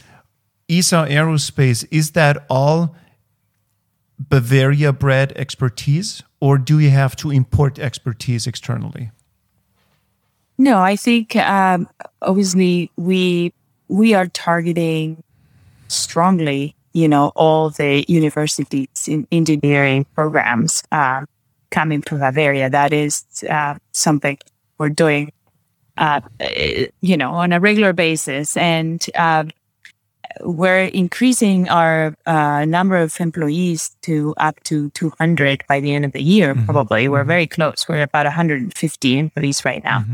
[0.69, 2.95] Isar Aerospace is that all
[4.19, 9.11] Bavaria bred expertise, or do you have to import expertise externally?
[10.59, 11.89] No, I think um,
[12.21, 13.55] obviously we
[13.89, 15.23] we are targeting
[15.89, 21.27] strongly, you know, all the universities in engineering programs um,
[21.71, 22.69] coming from Bavaria.
[22.69, 24.39] That is uh, something
[24.79, 25.33] we're doing,
[25.97, 26.21] uh,
[27.01, 29.45] you know, on a regular basis, and uh,
[30.43, 36.13] we're increasing our uh, number of employees to up to 200 by the end of
[36.13, 36.55] the year.
[36.65, 37.87] Probably, we're very close.
[37.89, 40.05] We're about 150 employees right now.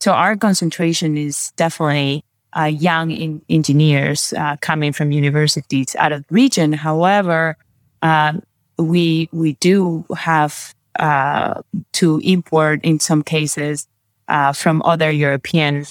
[0.00, 2.24] So our concentration is definitely
[2.56, 6.72] uh, young in engineers uh, coming from universities out of the region.
[6.72, 7.56] However,
[8.02, 8.42] um,
[8.78, 13.86] we we do have uh, to import in some cases
[14.28, 15.84] uh, from other European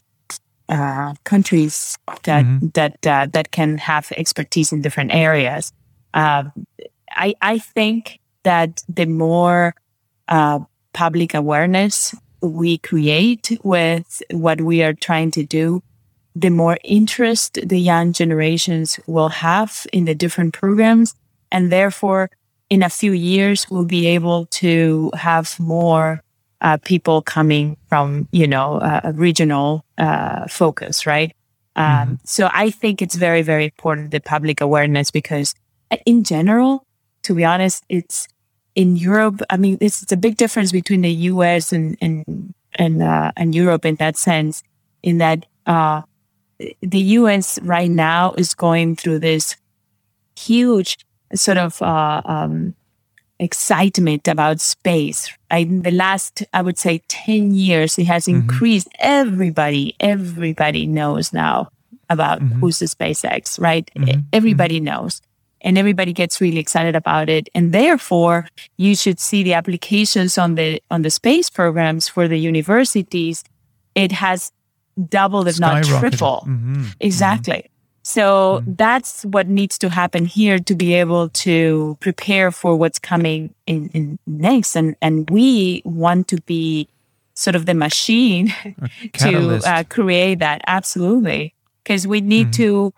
[0.69, 5.71] uh, countries that that uh, that can have expertise in different areas.
[6.13, 6.51] Um
[7.11, 9.73] I I think that the more
[10.27, 10.59] uh,
[10.93, 15.81] public awareness we create with what we are trying to do,
[16.35, 21.15] the more interest the young generations will have in the different programs.
[21.51, 22.29] And therefore,
[22.69, 26.21] in a few years, we'll be able to have more
[26.61, 31.33] uh, people coming from, you know, uh, a regional uh, focus, right?
[31.75, 35.53] Um, So I think it's very, very important, the public awareness, because
[35.91, 36.85] uh, in general,
[37.23, 38.27] to be honest, it's
[38.75, 41.71] in Europe, I mean, it's, it's a big difference between the U.S.
[41.71, 44.63] and and and uh, and Europe in that sense.
[45.01, 46.01] In that uh,
[46.81, 47.59] the U.S.
[47.63, 49.55] right now is going through this
[50.37, 50.97] huge
[51.33, 52.75] sort of uh, um,
[53.39, 55.31] excitement about space.
[55.51, 58.41] In the last, I would say, 10 years, it has Mm-hmm.
[58.49, 58.87] increased.
[58.99, 61.69] Everybody, everybody knows now
[62.09, 62.59] about Mm-hmm.
[62.59, 63.89] who's the SpaceX, right?
[64.31, 65.21] Everybody knows.
[65.61, 67.49] And everybody gets really excited about it.
[67.55, 68.47] And therefore,
[68.77, 73.43] you should see the applications on the on the space programs for the universities.
[73.95, 74.51] It has
[75.09, 76.43] doubled, if not triple.
[76.47, 76.95] Mhm.
[76.99, 77.69] Exactly.
[78.03, 83.55] So that's what needs to happen here to be able to prepare for what's coming
[83.65, 84.75] in, in next.
[84.75, 86.87] And, and we want to be
[87.33, 88.53] sort of the machine
[89.17, 90.61] to uh, create that.
[90.67, 91.55] Absolutely.
[91.83, 92.93] Because we need to,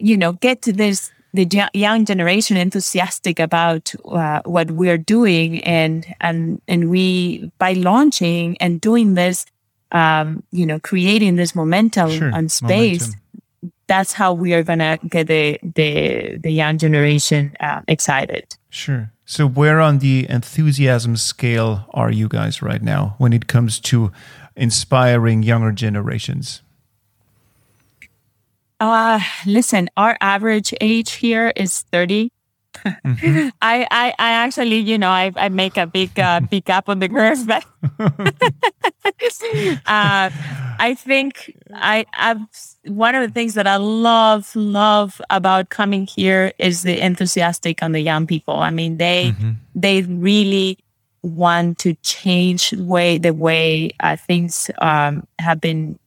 [0.00, 5.62] you know, get to this, the yo- young generation enthusiastic about uh, what we're doing.
[5.62, 9.46] And, and, and we, by launching and doing this,
[9.92, 13.72] um, you know, creating this momentum Sure, on space, momentum.
[13.86, 18.56] that's how we are gonna get the the the young generation uh, excited.
[18.70, 19.12] Sure.
[19.24, 24.10] So, where on the enthusiasm scale are you guys right now when it comes to
[24.56, 26.62] inspiring younger generations?
[28.80, 32.30] Uh listen, our average age here is 30.
[32.84, 33.48] Mm-hmm.
[33.62, 36.98] I, I I actually, you know, I, I make a big uh, big gap on
[36.98, 37.64] the curve, but
[39.86, 40.30] uh,
[40.78, 42.40] I think I I've
[42.86, 47.92] one of the things that I love love about coming here is the enthusiastic on
[47.92, 48.56] the young people.
[48.56, 49.34] I mean, they
[49.74, 50.78] they really
[51.22, 55.98] want to change the way the way uh, things um, have been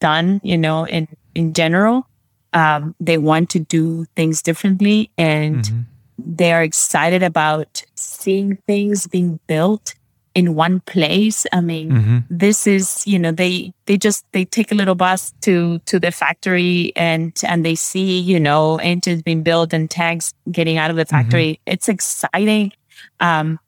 [0.00, 0.40] done.
[0.42, 2.06] You know, in in general,
[2.52, 5.86] um, they want to do things differently, and
[6.18, 9.94] they are excited about seeing things being built
[10.34, 11.46] in one place.
[11.52, 15.78] I mean, this is you know they they just they take a little bus to
[15.86, 20.76] to the factory and and they see you know engines being built and tanks getting
[20.78, 21.60] out of the factory.
[21.66, 22.72] It's exciting.
[23.20, 23.58] Um,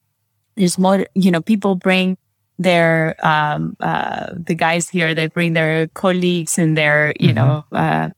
[0.56, 2.18] there's more you know people bring
[2.58, 8.10] their um uh the guys here they bring their colleagues and their you know uh,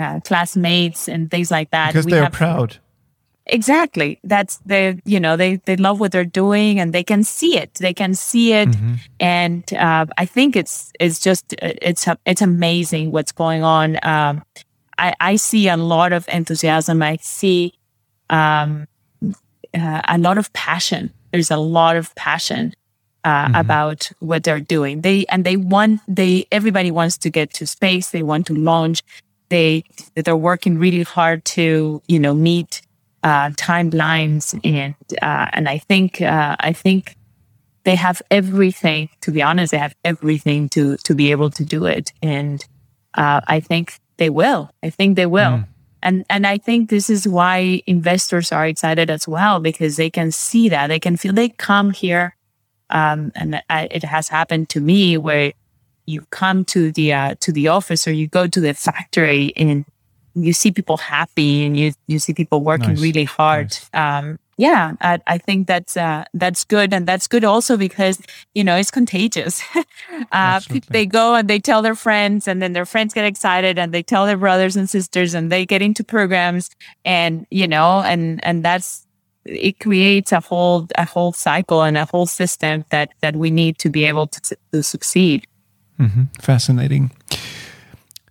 [0.00, 2.78] uh classmates and things like that Because We they're have- proud.
[3.50, 4.18] Exactly.
[4.24, 7.74] That's the you know they they love what they're doing and they can see it.
[7.74, 8.68] They can see it.
[9.18, 13.98] And uh, i think it's it's just it's it's amazing what's going on.
[14.02, 14.42] Um
[14.98, 17.02] i i see a lot of enthusiasm.
[17.02, 17.74] I see
[18.30, 18.86] um
[19.74, 21.12] uh, a lot of passion.
[21.32, 22.74] There's a lot of passion
[23.24, 25.02] uh, about what they're doing.
[25.02, 28.10] They and they want they everybody wants to get to space.
[28.10, 29.02] They want to launch.
[29.48, 29.84] They
[30.14, 32.82] they're working really hard to you know meet
[33.22, 37.16] uh, timelines and uh, and I think uh, I think
[37.84, 39.08] they have everything.
[39.22, 42.64] To be honest, they have everything to to be able to do it, and
[43.14, 44.70] uh, I think they will.
[44.82, 45.64] I think they will.
[46.02, 50.32] And and I think this is why investors are excited as well because they can
[50.32, 52.36] see that they can feel they come here,
[52.88, 55.52] um, and I, it has happened to me where
[56.06, 59.84] you come to the uh, to the office or you go to the factory and
[60.44, 63.00] you see people happy and you you see people working Nice.
[63.00, 63.70] really hard.
[63.70, 63.90] Nice.
[63.92, 68.20] Um, yeah, I, I think that's uh, that's good, and that's good also because
[68.54, 69.62] you know it's contagious.
[70.32, 70.60] uh,
[70.90, 74.02] they go and they tell their friends, and then their friends get excited, and they
[74.02, 76.68] tell their brothers and sisters, and they get into programs,
[77.06, 79.06] and you know, and and that's
[79.46, 83.78] it creates a whole a whole cycle and a whole system that that we need
[83.78, 85.46] to be able to, to succeed.
[86.38, 87.12] Fascinating.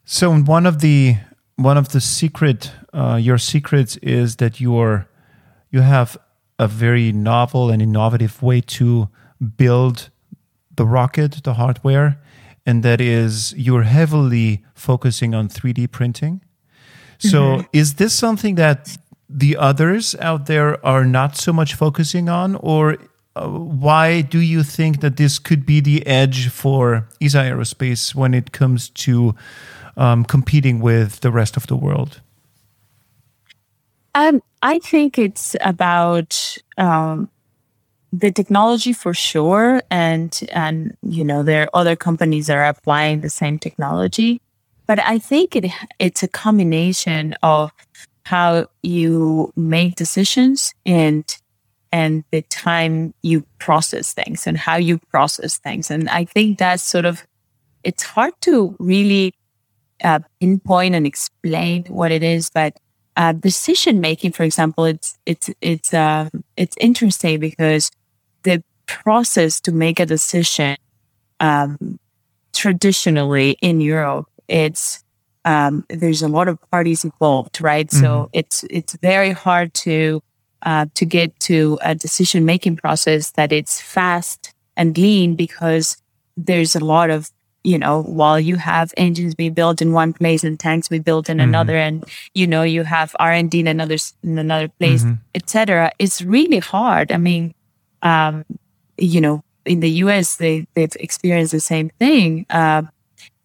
[0.06, 1.18] So one of the
[1.60, 5.08] one of the secret uh, your secrets is that you're
[5.72, 6.18] you have
[6.58, 9.10] a very novel and innovative way to
[9.58, 10.10] build
[10.76, 12.20] the rocket, the hardware,
[12.66, 16.42] and that is you're heavily focusing on 3D printing.
[17.20, 18.98] So is this something that
[19.30, 22.98] the others out there are not so much focusing on or
[23.36, 28.34] uh, why do you think that this could be the edge for Isar Aerospace when
[28.34, 29.36] it comes to
[30.00, 32.22] um, competing with the rest of the world?
[34.16, 37.30] Um, I think it's about um,
[38.12, 43.22] the technology for sure, and and you know there are other companies that are applying
[43.22, 44.42] the same technology,
[44.88, 47.72] but I think it it's a combination of
[48.24, 51.24] how you make decisions and
[51.92, 56.84] and the time you process things and how you process things, and I think that's
[56.84, 57.28] sort of
[57.84, 59.34] it's hard to really
[60.04, 62.78] uh, pinpoint and explain what it is, but
[63.18, 67.92] uh, decision making, for example, it's it's it's um, it's interesting because
[68.44, 70.78] the process to make a decision
[71.40, 72.00] um,
[72.54, 75.04] traditionally in Europe, it's
[75.46, 77.92] um, there's a lot of parties involved, right?
[77.92, 80.22] So it's it's very hard to
[80.62, 85.98] uh, to get to a decision making process that it's fast and lean because
[86.38, 87.32] there's a lot of
[87.64, 91.30] you know while you have engines being built in one place and tanks being built
[91.30, 91.50] in mm-hmm.
[91.50, 91.76] another.
[91.76, 92.04] And
[92.34, 95.16] you know you have r&d in another in another place mm-hmm.
[95.36, 97.12] etc it's really hard.
[97.12, 97.54] I mean
[98.02, 98.46] um,
[98.98, 102.46] you know in the us they they've experienced the same thing.
[102.50, 102.84] Uh,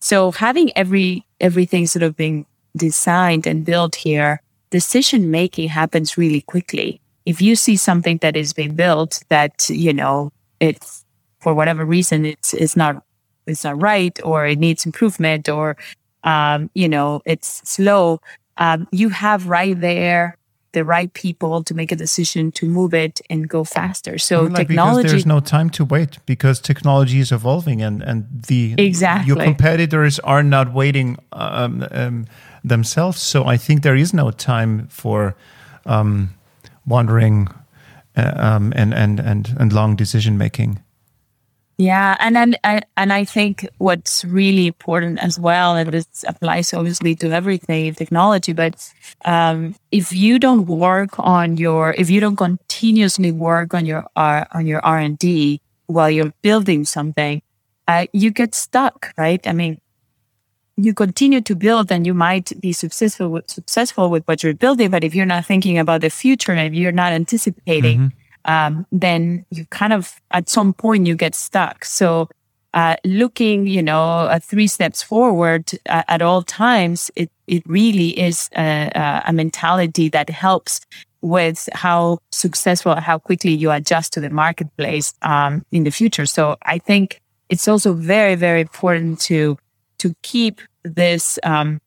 [0.00, 2.46] so having every everything sort of being
[2.76, 4.40] designed and built here
[4.70, 7.00] decision making happens really quickly.
[7.26, 11.04] If you see something that is being built that you know it's
[11.40, 13.02] for whatever reason it's it's not
[13.46, 15.76] it's not right or it needs improvement or
[16.24, 18.20] um, you know it's slow
[18.56, 20.36] um, you have right there
[20.74, 24.18] the right people to make a decision to move it and go faster.
[24.18, 28.26] So like technology because there's no time to wait because technology is evolving and and
[28.48, 29.28] the exactly.
[29.28, 32.26] your competitors are not waiting um, um
[32.64, 33.22] themselves.
[33.22, 35.36] So i think there is no time for
[35.86, 36.30] um,
[36.86, 37.48] wandering
[38.16, 40.82] uh, um, and, and, and, and long decision making.
[41.76, 46.72] Yeah, and then I, and I think what's really important as well, and this applies
[46.72, 48.92] obviously to everything technology, but
[49.24, 54.44] um, if you don't work on your, if you don't continuously work on your uh,
[54.52, 57.42] on your R and D while you're building something,
[57.88, 59.44] uh, you get stuck, right?
[59.44, 59.80] I mean,
[60.76, 64.90] you continue to build and you might be successful with, successful with what you're building.
[64.90, 68.18] But if you're not thinking about the future and you're not anticipating, mm-hmm.
[68.44, 71.84] Um, then you kind of, at some point, you get stuck.
[71.84, 72.28] So,
[72.74, 78.08] uh, looking, you know, uh, three steps forward uh, at all times, it, it really
[78.18, 80.80] is a, a mentality that helps
[81.20, 86.26] with how successful, how quickly you adjust to the marketplace um, in the future.
[86.26, 89.56] So I think it's also very, very important to
[89.98, 91.38] to keep this.
[91.42, 91.80] Um,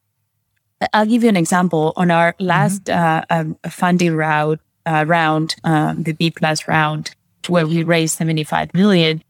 [0.94, 1.94] I'll give you an example.
[1.98, 3.00] On our last mm-hmm.
[3.00, 7.12] uh, um, funding round, uh, round um, the B plus round,
[7.48, 9.22] where we raised 75 million,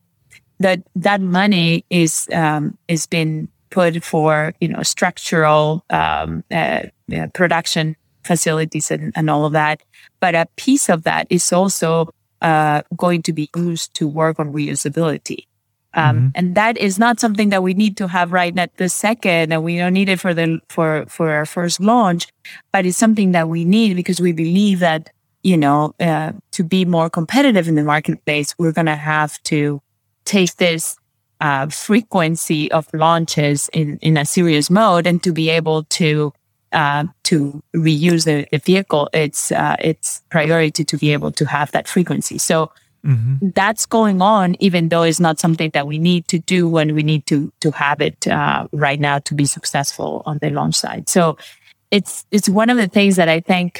[0.59, 6.83] that that money is um, is been put for you know structural um, uh,
[7.33, 9.81] production facilities and, and all of that.
[10.19, 12.09] But a piece of that is also
[12.41, 15.47] uh, going to be used to work on reusability.
[15.93, 16.27] Um, mm-hmm.
[16.35, 19.63] And that is not something that we need to have right at the second, and
[19.63, 22.27] we don't need it for the for for our first launch,
[22.71, 25.09] but it's something that we need because we believe that
[25.47, 29.81] you know uh, to be more competitive in the marketplace, we're going to have to
[30.25, 30.97] take this
[31.39, 36.33] uh, frequency of launches in in a serious mode, and to be able to
[36.73, 41.71] uh, to reuse the, the vehicle, it's uh, it's priority to be able to have
[41.71, 42.37] that frequency.
[42.37, 42.71] So
[43.05, 43.49] Mm-hmm.
[43.55, 47.03] That's going on, even though it's not something that we need to do when we
[47.03, 51.07] need to to have it uh, right now to be successful on the launch side.
[51.07, 51.37] So
[51.89, 53.79] it's it's one of the things that I think.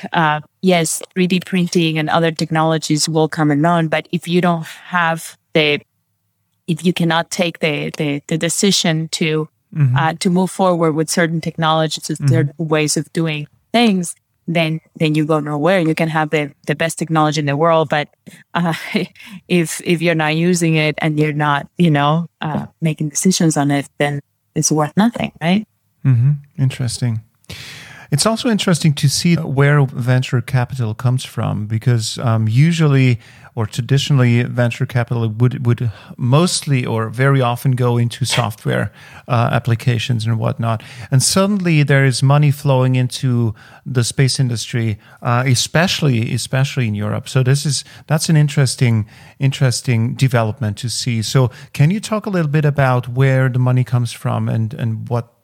[0.68, 5.80] Yes, 3D printing and other technologies will come along, but if you don't have the,
[6.68, 9.95] if you cannot take the the, the decision to mm-hmm.
[9.95, 12.28] uh, to move forward with certain technologies, mm-hmm.
[12.28, 14.13] certain ways of doing things,
[14.45, 15.80] then then you go nowhere.
[15.80, 18.09] You can have the, the best technology in the world, but
[18.53, 18.74] uh,
[19.47, 23.72] if if you're not using it and you're not, you know, uh, making decisions on
[23.72, 24.20] it, then
[24.53, 25.65] it's worth nothing, right?
[26.03, 26.32] Mm-hmm.
[26.59, 27.22] Interesting.
[28.12, 33.20] It's also interesting to see where venture capital comes from because um, usually
[33.58, 38.91] or traditionally venture capital would would mostly or very often go into software
[39.28, 45.43] uh, applications and whatnot, and suddenly there is money flowing into the space industry, uh,
[45.47, 47.28] especially especially in Europe.
[47.28, 49.08] So this is that's an interesting
[49.39, 51.24] interesting development to see.
[51.24, 55.10] So can you talk a little bit about where the money comes from and and
[55.10, 55.37] what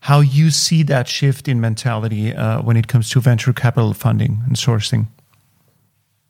[0.00, 4.42] how you see that shift in mentality uh, when it comes to venture capital funding
[4.46, 5.08] and sourcing.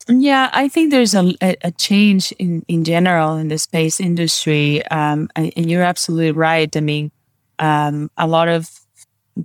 [0.09, 4.85] Yeah, I think there's a, a change in, in general in the space industry.
[4.87, 6.75] Um, and you're absolutely right.
[6.75, 7.13] I mean,
[7.59, 8.71] um, a lot of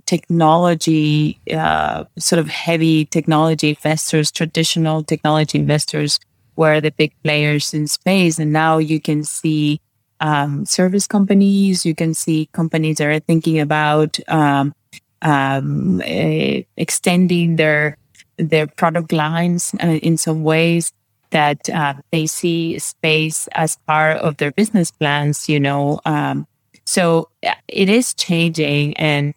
[0.06, 6.18] technology, uh, sort of heavy technology investors, traditional technology investors
[6.56, 8.38] were the big players in space.
[8.38, 9.80] And now you can see
[10.20, 11.84] um, service companies.
[11.84, 14.74] You can see companies that are thinking about um,
[15.22, 17.96] um, uh, extending their
[18.36, 20.92] their product lines uh, in some ways
[21.30, 25.48] that uh, they see space as part of their business plans.
[25.48, 26.46] You know, um,
[26.84, 27.28] so
[27.68, 29.34] it is changing, and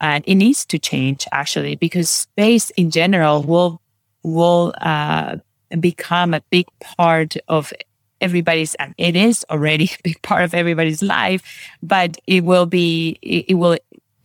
[0.00, 3.80] and it needs to change actually because space in general will
[4.22, 5.36] will uh,
[5.80, 7.72] become a big part of
[8.20, 11.42] everybody's and it is already a big part of everybody's life
[11.82, 13.78] but it will be it, it will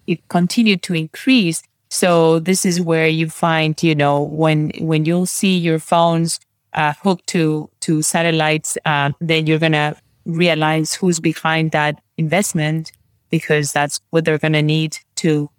[0.08, 5.28] it continue to increase So this is where you find, you know, when when you'll
[5.28, 6.40] see your phones
[6.74, 12.92] uh, hooked to to satellites, uh, then you're gonna realize who's behind that investment
[13.30, 15.50] because that's what they're gonna need to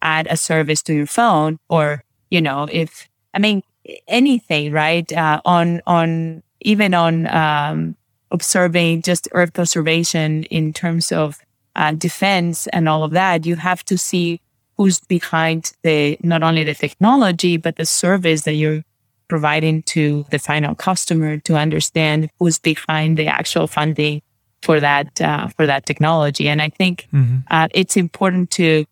[0.00, 3.62] add a service to your phone, or you know, if I mean
[4.08, 5.12] anything, right?
[5.12, 7.96] Uh, on on even on um,
[8.30, 11.38] observing just Earth observation in terms of
[11.76, 14.40] uh, defense and all of that, you have to see
[14.76, 18.82] who's behind the not only the technology but the service that you're
[19.28, 24.20] providing to the final customer to understand who's behind the actual funding
[24.62, 26.48] for that uh, for that technology.
[26.48, 27.38] And I think mm-hmm.
[27.50, 28.84] uh, it's important to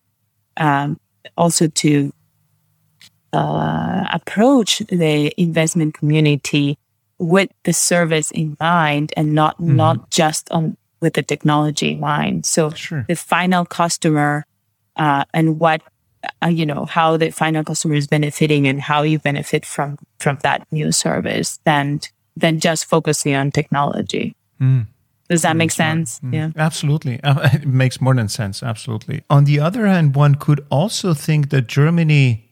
[0.56, 0.98] um,
[1.36, 2.12] also to
[3.32, 6.78] uh, approach the investment community
[7.20, 9.76] with the service in mind and not mm-hmm.
[9.76, 12.44] not just on with the technology in mind.
[12.46, 13.04] So sure.
[13.08, 14.44] the final customer
[14.96, 15.82] uh, and what
[16.42, 20.38] uh, you know how the final customer is benefiting and how you benefit from from
[20.42, 22.00] that new service than
[22.36, 24.34] than just focusing on technology.
[24.60, 24.86] Mm.
[25.28, 26.18] Does that make sense?
[26.20, 26.34] Mm.
[26.34, 27.22] Yeah, absolutely.
[27.22, 28.62] Uh, it makes more than sense.
[28.62, 29.22] Absolutely.
[29.30, 32.49] On the other hand, one could also think that Germany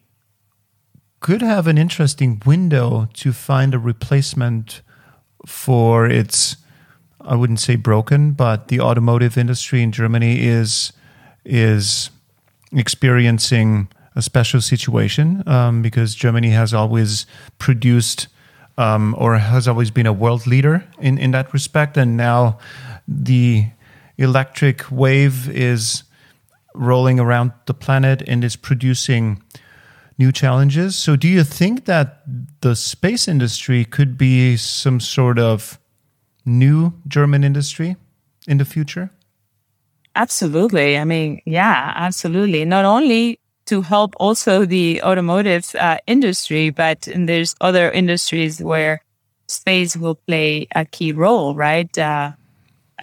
[1.21, 4.83] could have an interesting window to find a replacement
[5.47, 6.57] for its
[7.21, 10.93] I wouldn't say broken, but the automotive industry in Germany is
[11.45, 12.11] is
[12.73, 17.27] experiencing a special situation um, because Germany has always
[17.59, 18.29] produced
[18.77, 22.59] um, or has always been a world leader in, in that respect, and now
[23.07, 23.66] the
[24.16, 26.05] electric wave is
[26.75, 29.43] rolling around the planet and is producing
[30.19, 30.97] new challenges.
[30.97, 32.23] So, do you think that
[32.61, 35.79] the space industry could be some sort of
[36.45, 37.97] new German industry
[38.47, 39.11] in the future?
[40.16, 40.99] Absolutely.
[40.99, 42.64] I mean, yeah, absolutely.
[42.64, 49.01] Not only to help also the automotive uh, industry, but there's other industries where
[49.47, 51.97] space will play a key role, right?
[51.97, 52.33] Uh,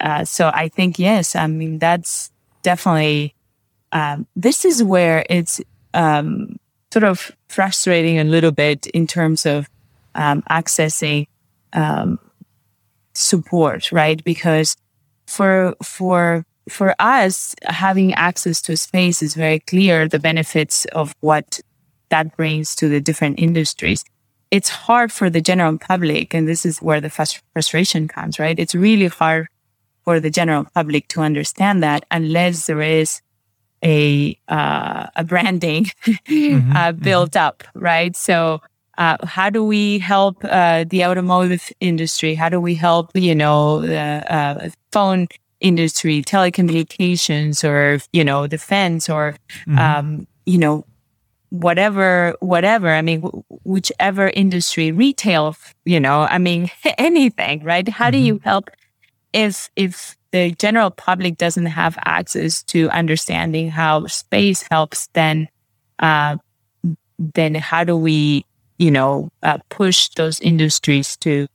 [0.00, 1.34] uh, so I think yes.
[1.34, 2.30] I mean, that's
[2.62, 3.34] definitely.
[3.92, 5.60] Um, this is where it's
[5.94, 6.58] um,
[6.96, 9.68] sort of frustrating a little bit in terms of
[10.14, 11.26] um, accessing
[11.74, 12.18] um,
[13.12, 14.24] support, right?
[14.24, 14.78] Because
[15.26, 20.08] for for for us, having access to space is very clear.
[20.08, 21.60] The benefits of what
[22.08, 24.02] that brings to the different industries.
[24.50, 28.58] It's hard for the general public, and this is where the frustration comes, right?
[28.58, 29.48] It's really hard
[30.02, 33.20] for the general public to understand that unless there is
[33.84, 37.46] a uh, a branding mm-hmm, uh, built mm-hmm.
[37.46, 38.16] up, right?
[38.16, 38.60] So,
[38.98, 42.34] uh, how do we help uh, the automotive industry?
[42.34, 45.28] How do we help, you know, the uh, phone
[45.60, 49.78] industry, telecommunications, or you know, defense, or mm-hmm.
[49.78, 50.84] um, you know,
[51.50, 52.90] whatever, whatever.
[52.90, 57.88] I mean, w- whichever industry, retail, you know, I mean, anything, right?
[57.88, 58.48] How do you mm-hmm.
[58.48, 58.70] help
[59.32, 65.48] if if the general public doesn't have access to understanding how space helps, then
[65.98, 66.36] uh,
[67.18, 68.44] then how do we,
[68.78, 71.46] you know, uh, push those industries to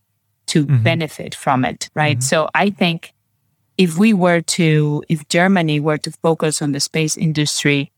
[0.47, 0.83] to mm-hmm.
[0.83, 2.17] benefit from it, right?
[2.17, 2.23] Mm-hmm.
[2.23, 3.13] So I think
[3.77, 7.91] if we were to, if Germany were to focus on the space industry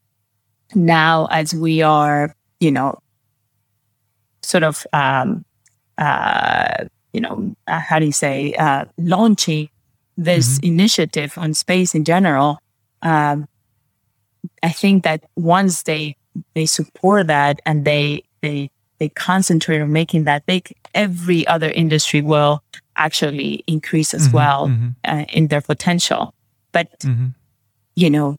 [0.76, 3.00] now, as we are, you know,
[4.44, 5.46] sort of, um,
[5.98, 9.70] uh, you know, uh, how do you say, uh, launching
[10.18, 10.74] this mm-hmm.
[10.74, 12.60] initiative on space in general,
[13.02, 13.48] um,
[14.62, 16.16] I think that once they
[16.56, 22.22] they support that and they they they concentrate on making that big, every other industry
[22.22, 22.64] will
[22.96, 24.90] actually increase as mm-hmm, well mm-hmm.
[25.04, 26.34] Uh, in their potential.
[26.72, 27.28] But mm-hmm.
[27.96, 28.38] you know,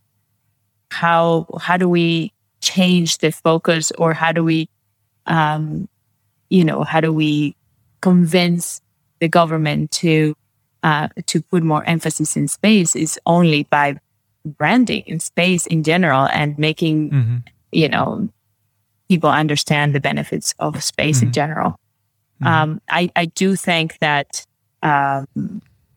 [0.91, 4.69] how how do we change the focus, or how do we,
[5.27, 5.89] um,
[6.49, 7.57] you know, how do we
[8.01, 8.81] convince
[9.21, 10.35] the government to
[10.85, 13.99] uh, to put more emphasis in space is only by
[14.45, 17.37] branding in space in general and making, mm-hmm.
[17.73, 18.29] you know,
[19.09, 21.29] people understand the benefits of space mm-hmm.
[21.29, 21.71] in general.
[22.43, 22.47] Mm-hmm.
[22.47, 24.47] Um, I, I do think that,
[24.83, 25.27] um,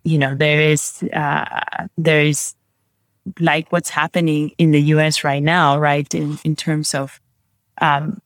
[0.06, 2.56] you know, there is, uh, there is
[3.42, 6.12] like what's happening in the US right now, right?
[6.16, 7.20] In, in terms of,
[7.82, 8.22] um,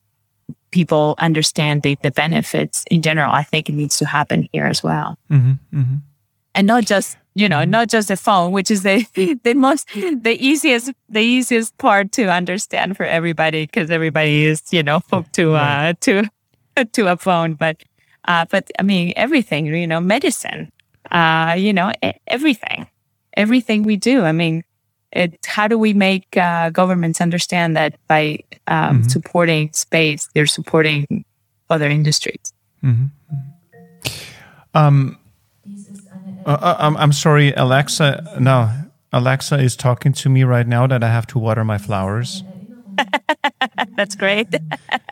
[0.70, 3.30] people understanding the benefits in general.
[3.30, 5.18] I think it needs to happen here as well.
[5.30, 5.96] Mm-hmm.
[6.54, 9.06] Mm-hmm and not just you know not just the phone which is the
[9.42, 14.82] the most the easiest the easiest part to understand for everybody because everybody is you
[14.82, 16.24] know hooked to uh to
[16.92, 17.82] to a phone but
[18.26, 20.70] uh but i mean everything you know medicine
[21.10, 21.92] uh you know
[22.26, 22.86] everything
[23.36, 24.62] everything we do i mean
[25.12, 29.08] it how do we make uh, governments understand that by um, mm-hmm.
[29.08, 31.26] supporting space, they're supporting
[31.68, 32.54] other industries.
[32.82, 33.08] Mm-hmm.
[34.74, 35.18] Um,
[36.46, 38.36] uh, uh, I'm, I'm sorry, Alexa.
[38.40, 38.70] No,
[39.12, 42.42] Alexa is talking to me right now that I have to water my flowers.
[43.96, 44.48] That's great.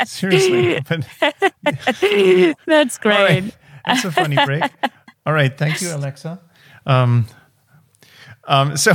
[0.05, 0.81] Seriously.
[2.66, 3.05] That's great.
[3.05, 3.55] Right.
[3.87, 4.64] That's a funny break.
[5.26, 5.57] All right.
[5.57, 6.41] Thank you, Alexa.
[6.87, 7.26] Um,
[8.45, 8.93] um, so,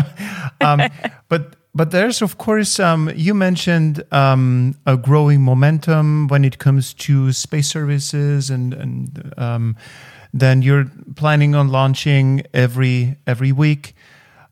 [0.60, 0.82] um,
[1.28, 6.94] but but there's of course um, you mentioned um, a growing momentum when it comes
[6.94, 9.76] to space services and and um,
[10.34, 13.94] then you're planning on launching every every week.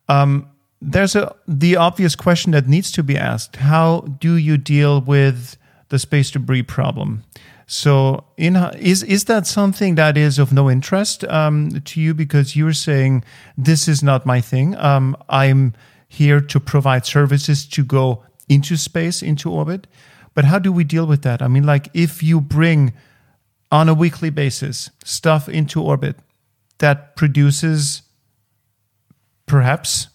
[0.09, 0.49] Um,
[0.81, 5.57] there's a the obvious question that needs to be asked: How do you deal with
[5.89, 7.25] the space debris problem?
[7.67, 12.55] So, in, is is that something that is of no interest um, to you because
[12.55, 13.25] you're saying
[13.59, 14.77] this is not my thing?
[14.77, 15.75] Um, I'm
[16.07, 19.89] here to provide services to go into space, into orbit.
[20.35, 21.43] But how do we deal with that?
[21.43, 22.93] I mean, like if you bring
[23.73, 26.17] on a weekly basis stuff into orbit
[26.79, 28.03] that produces
[29.47, 30.09] perhaps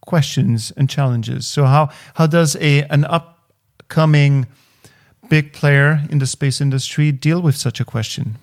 [0.00, 1.46] questions and challenges.
[1.46, 4.46] So how how does a an upcoming
[5.28, 8.36] big player in the space industry deal with such a question?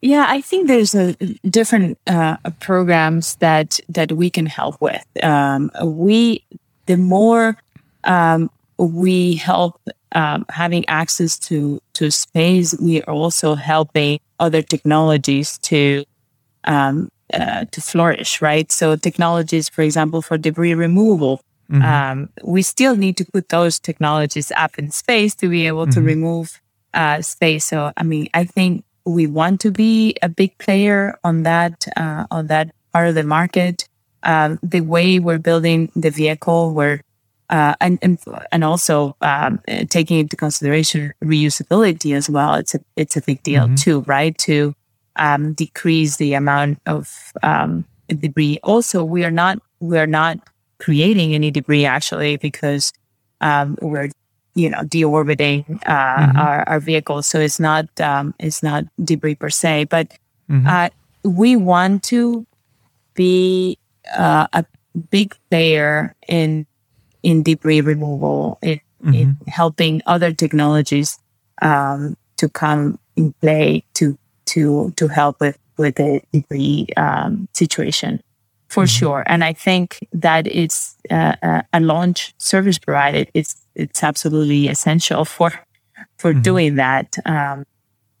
[0.00, 1.14] Yeah, I think there's a
[1.48, 5.04] different uh, programs that that we can help with.
[5.22, 6.44] Um, we
[6.86, 7.56] the more
[8.04, 9.80] um, we help
[10.14, 16.04] um, having access to to space, we are also helping other technologies to
[16.64, 18.70] um, uh, to flourish, right?
[18.70, 21.40] So technologies, for example, for debris removal,
[21.70, 21.82] mm-hmm.
[21.82, 25.92] um, we still need to put those technologies up in space to be able mm-hmm.
[25.92, 26.60] to remove
[26.94, 27.64] uh, space.
[27.64, 32.26] So, I mean, I think we want to be a big player on that uh,
[32.30, 33.88] on that part of the market.
[34.22, 37.02] Um, the way we're building the vehicle, we're
[37.54, 38.18] uh, and, and
[38.50, 42.54] and also um, taking into consideration reusability as well.
[42.54, 43.76] It's a it's a big deal mm-hmm.
[43.76, 44.36] too, right?
[44.38, 44.74] To
[45.14, 48.58] um, decrease the amount of um, debris.
[48.64, 50.38] Also, we are not we are not
[50.78, 52.92] creating any debris actually because
[53.40, 54.10] um, we're
[54.56, 56.36] you know deorbiting uh, mm-hmm.
[56.36, 60.08] our, our vehicles, so it's not um, it's not debris per se, but
[60.50, 60.66] mm-hmm.
[60.66, 60.88] uh,
[61.22, 62.44] we want to
[63.14, 63.78] be
[64.18, 64.64] uh, a
[65.10, 66.66] big player in
[67.24, 69.14] in debris removal, in, mm-hmm.
[69.14, 71.18] in helping other technologies
[71.62, 74.16] um, to come in play to
[74.46, 78.22] to to help with with the debris um, situation
[78.68, 78.98] for mm-hmm.
[78.98, 79.24] sure.
[79.26, 83.24] And I think that it's uh, a launch service provider.
[83.34, 85.52] It's it's absolutely essential for
[86.18, 86.42] for mm-hmm.
[86.42, 87.16] doing that.
[87.24, 87.64] Um,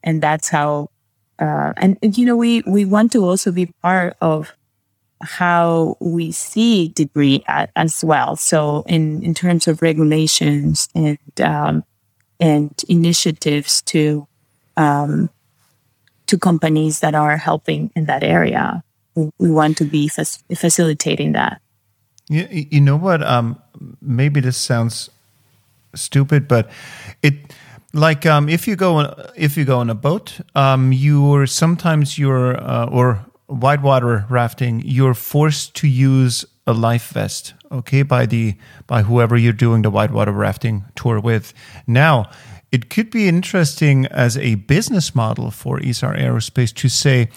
[0.02, 0.90] and that's how.
[1.36, 4.54] Uh, and, and you know we we want to also be part of
[5.24, 8.36] how we see debris at, as well.
[8.36, 11.84] So in in terms of regulations and um,
[12.40, 14.26] and initiatives to
[14.76, 15.30] um,
[16.26, 18.82] to companies that are helping in that area.
[19.14, 21.60] We, want to be facilitating that.
[22.28, 23.22] You, you know what?
[23.22, 23.60] Um,
[24.02, 25.10] maybe this sounds
[25.94, 26.68] stupid, but
[27.22, 27.54] it
[27.92, 32.18] like um, if you go on, if you go on a boat, um, you're sometimes
[32.18, 38.54] you're uh, or whitewater rafting, you're forced to use a life vest, okay, by the
[38.86, 41.52] by whoever you're doing the whitewater rafting tour with.
[41.86, 42.30] Now,
[42.72, 47.28] it could be interesting as a business model for Isar Aerospace to say,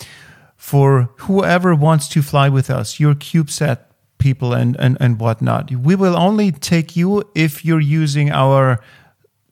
[0.56, 3.80] for whoever wants to fly with us, your CubeSat
[4.18, 8.80] people and, and, and whatnot, we will only take you if you're using our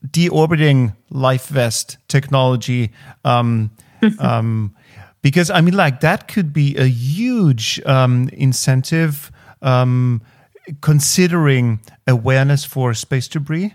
[0.07, 2.91] deorbiting life vest technology.
[3.23, 3.71] Um,
[4.19, 4.75] um,
[5.25, 9.31] because I mean, like that could be a huge um, incentive
[9.63, 10.21] um,
[10.81, 13.73] considering awareness for space debris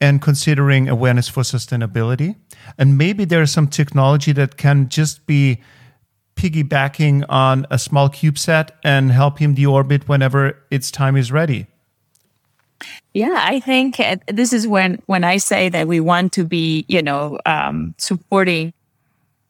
[0.00, 2.34] and considering awareness for sustainability.
[2.78, 5.60] And maybe there's some technology that can just be
[6.34, 11.66] piggybacking on a small CubeSat and help him deorbit whenever its time is ready.
[13.12, 16.86] Yeah, I think uh, this is when when I say that we want to be,
[16.88, 18.72] you know, um, supporting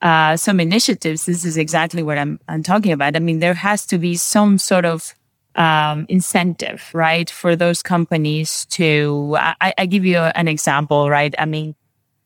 [0.03, 1.27] uh, some initiatives.
[1.27, 3.17] This is exactly what I'm I'm talking about.
[3.17, 5.15] I mean, there has to be some sort of
[5.55, 9.37] um, incentive, right, for those companies to.
[9.39, 11.35] I, I give you an example, right?
[11.39, 11.75] I mean,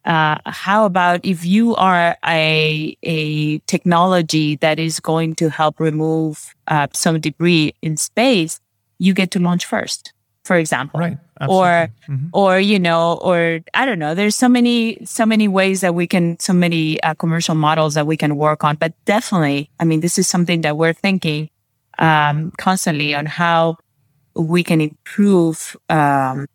[0.05, 6.55] uh, how about if you are a a technology that is going to help remove
[6.69, 8.61] uh, some debris in space,
[8.99, 10.13] you get to launch first,
[10.45, 11.19] for example, right?
[11.41, 11.67] Absolutely.
[11.67, 12.27] Or mm-hmm.
[12.33, 14.15] or you know, or I don't know.
[14.15, 18.07] There's so many so many ways that we can, so many uh, commercial models that
[18.07, 18.77] we can work on.
[18.77, 21.49] But definitely, I mean, this is something that we're thinking
[21.99, 23.79] um, constantly on how
[24.35, 26.47] we can improve um,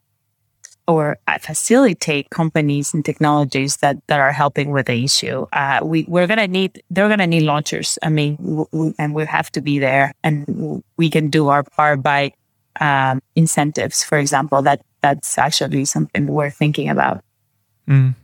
[0.88, 5.46] or uh, facilitate companies and technologies that, that are helping with the issue.
[5.52, 7.98] Uh, we, we're going to need, they're going to need launchers.
[8.04, 11.48] I mean, w- w- and we have to be there and w- we can do
[11.48, 12.34] our part by
[12.80, 14.62] um, incentives, for example.
[14.62, 17.24] That That's actually something we're thinking about.
[17.88, 18.16] Mm.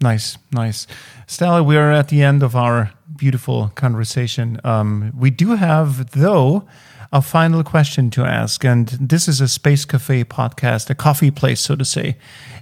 [0.00, 0.86] Nice, nice.
[1.26, 4.60] Stella, we're at the end of our beautiful conversation.
[4.62, 6.66] Um, we do have, though,
[7.12, 8.64] a final question to ask.
[8.64, 12.16] And this is a Space Cafe podcast, a coffee place, so to say.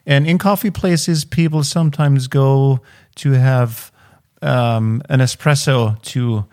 [0.06, 2.80] And in coffee places, people sometimes go
[3.16, 3.90] to have
[4.42, 6.44] um, an espresso to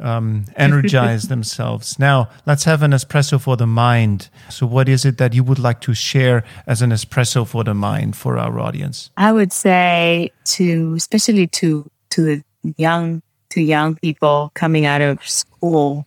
[0.00, 1.98] um, energize themselves.
[1.98, 4.28] Now, let's have an espresso for the mind.
[4.50, 7.74] So, what is it that you would like to share as an espresso for the
[7.74, 9.10] mind for our audience?
[9.16, 12.44] I would say to, especially to to the
[12.76, 16.06] young to young people coming out of school,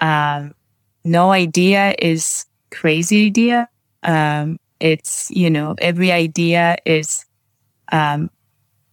[0.00, 0.54] um,
[1.04, 3.68] no idea is crazy idea.
[4.02, 7.24] Um, it's, you know, every idea is,
[7.92, 8.30] um,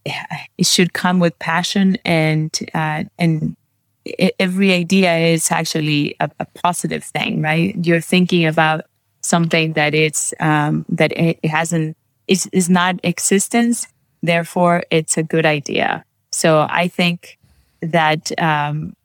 [0.06, 3.57] it should come with passion and, uh, and
[4.40, 7.76] every idea is actually a, a, positive thing, right?
[7.86, 8.86] You're thinking about
[9.22, 11.98] something that it's, um, that it hasn't,
[12.28, 13.88] is, is not existence.
[14.22, 16.04] Therefore, it's a good idea.
[16.32, 17.38] So I think
[17.82, 18.96] that, um,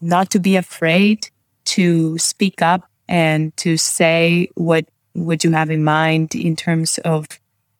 [0.00, 1.28] not to be afraid
[1.64, 7.26] to speak up and to say what what you have in mind in terms of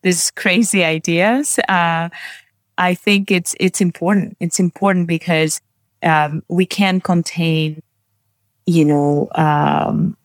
[0.03, 1.59] these crazy ideas.
[1.69, 2.09] Uh,
[2.77, 4.37] I think it's it's important.
[4.41, 5.61] It's important because
[6.03, 7.83] um, we can contain,
[8.67, 10.17] you know, um,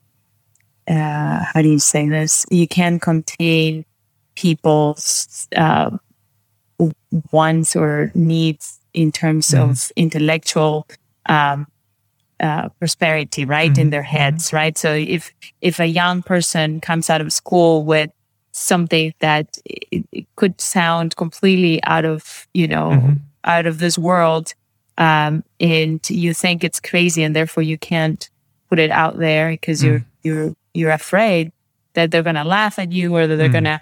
[0.87, 2.45] uh, how do you say this?
[2.49, 3.85] You can contain
[4.35, 5.91] people's uh,
[7.31, 9.59] wants or needs in terms mm.
[9.59, 10.87] of intellectual
[11.27, 11.67] um,
[12.39, 13.81] uh, prosperity, right, mm-hmm.
[13.81, 14.17] in their mm-hmm.
[14.17, 14.77] heads, right.
[14.77, 18.11] So if if a young person comes out of school with
[18.51, 23.13] something that it, it could sound completely out of you know mm-hmm.
[23.45, 24.53] out of this world,
[24.97, 28.29] um, and you think it's crazy, and therefore you can't
[28.69, 29.85] put it out there because mm.
[29.85, 31.51] you're you're you're afraid
[31.93, 33.53] that they're gonna laugh at you or that they're mm.
[33.53, 33.81] gonna.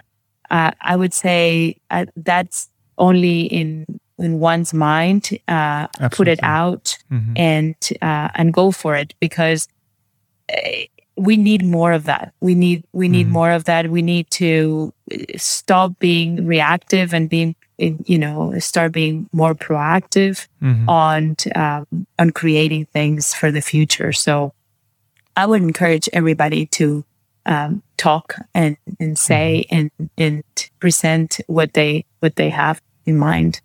[0.50, 3.86] Uh, I would say uh, that's only in
[4.22, 7.34] in one's mind, uh, put it out mm-hmm.
[7.36, 9.68] and uh, and go for it because
[10.54, 10.70] uh,
[11.18, 12.34] we need more of that.
[12.40, 13.34] We need we need mm-hmm.
[13.34, 13.90] more of that.
[13.90, 20.48] We need to uh, stop being reactive and being you know start being more proactive
[20.62, 20.88] mm-hmm.
[20.90, 24.12] on um, on creating things for the future.
[24.12, 24.54] So
[25.36, 27.04] I would encourage everybody to
[27.46, 29.90] um, talk and and say mm-hmm.
[29.98, 30.44] and and
[30.80, 33.62] present what they what they have in mind.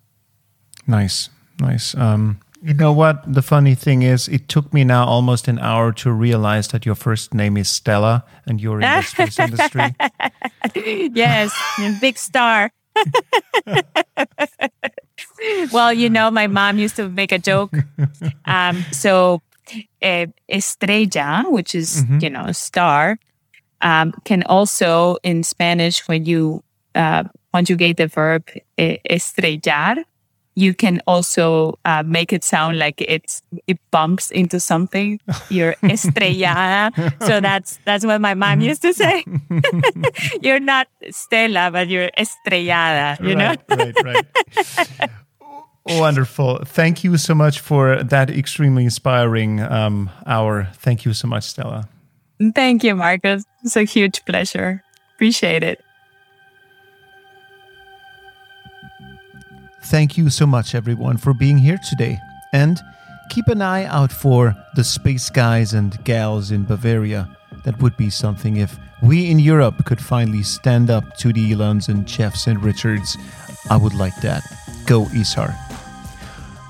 [0.87, 1.29] Nice,
[1.59, 1.95] nice.
[1.95, 3.21] Um, you know what?
[3.31, 6.95] The funny thing is, it took me now almost an hour to realize that your
[6.95, 9.95] first name is Stella and you're in the space industry.
[11.13, 11.53] yes,
[12.01, 12.71] big star.
[15.71, 17.73] well, you know, my mom used to make a joke.
[18.45, 19.41] Um, so,
[20.01, 22.19] uh, estrella, which is, mm-hmm.
[22.21, 23.19] you know, star,
[23.81, 26.63] um, can also in Spanish, when you
[26.95, 27.23] uh,
[27.53, 30.03] conjugate the verb estrellar,
[30.57, 35.19] you can also uh, make it sound like it's it bumps into something.
[35.49, 36.91] You're estrellada.
[37.23, 39.23] so that's that's what my mom used to say.
[40.41, 43.21] you're not Stella, but you're estrellada.
[43.21, 43.75] You right, know.
[43.75, 44.25] right,
[44.99, 45.09] right.
[45.99, 46.65] Wonderful.
[46.65, 50.69] Thank you so much for that extremely inspiring um, hour.
[50.73, 51.87] Thank you so much, Stella.
[52.55, 53.45] Thank you, Marcus.
[53.63, 54.83] It's a huge pleasure.
[55.13, 55.83] Appreciate it.
[59.89, 62.19] Thank you so much, everyone, for being here today.
[62.51, 62.81] And
[63.29, 67.29] keep an eye out for the space guys and gals in Bavaria.
[67.63, 71.87] That would be something if we in Europe could finally stand up to the Elons
[71.87, 73.17] and Jeffs and Richards.
[73.69, 74.43] I would like that.
[74.85, 75.55] Go, Isar.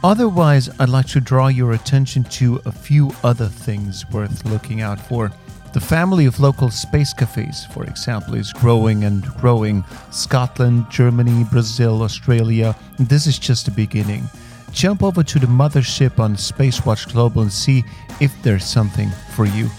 [0.04, 5.00] Otherwise, I'd like to draw your attention to a few other things worth looking out
[5.00, 5.32] for.
[5.78, 9.84] The family of local space cafes, for example, is growing and growing.
[10.10, 12.76] Scotland, Germany, Brazil, Australia.
[12.98, 14.24] This is just the beginning.
[14.72, 17.86] Jump over to the mothership on Spacewatch Global and see
[18.20, 19.70] if there's something for you.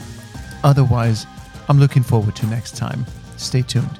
[0.62, 1.26] Otherwise,
[1.68, 3.05] I'm looking forward to next time.
[3.36, 3.99] Stay tuned.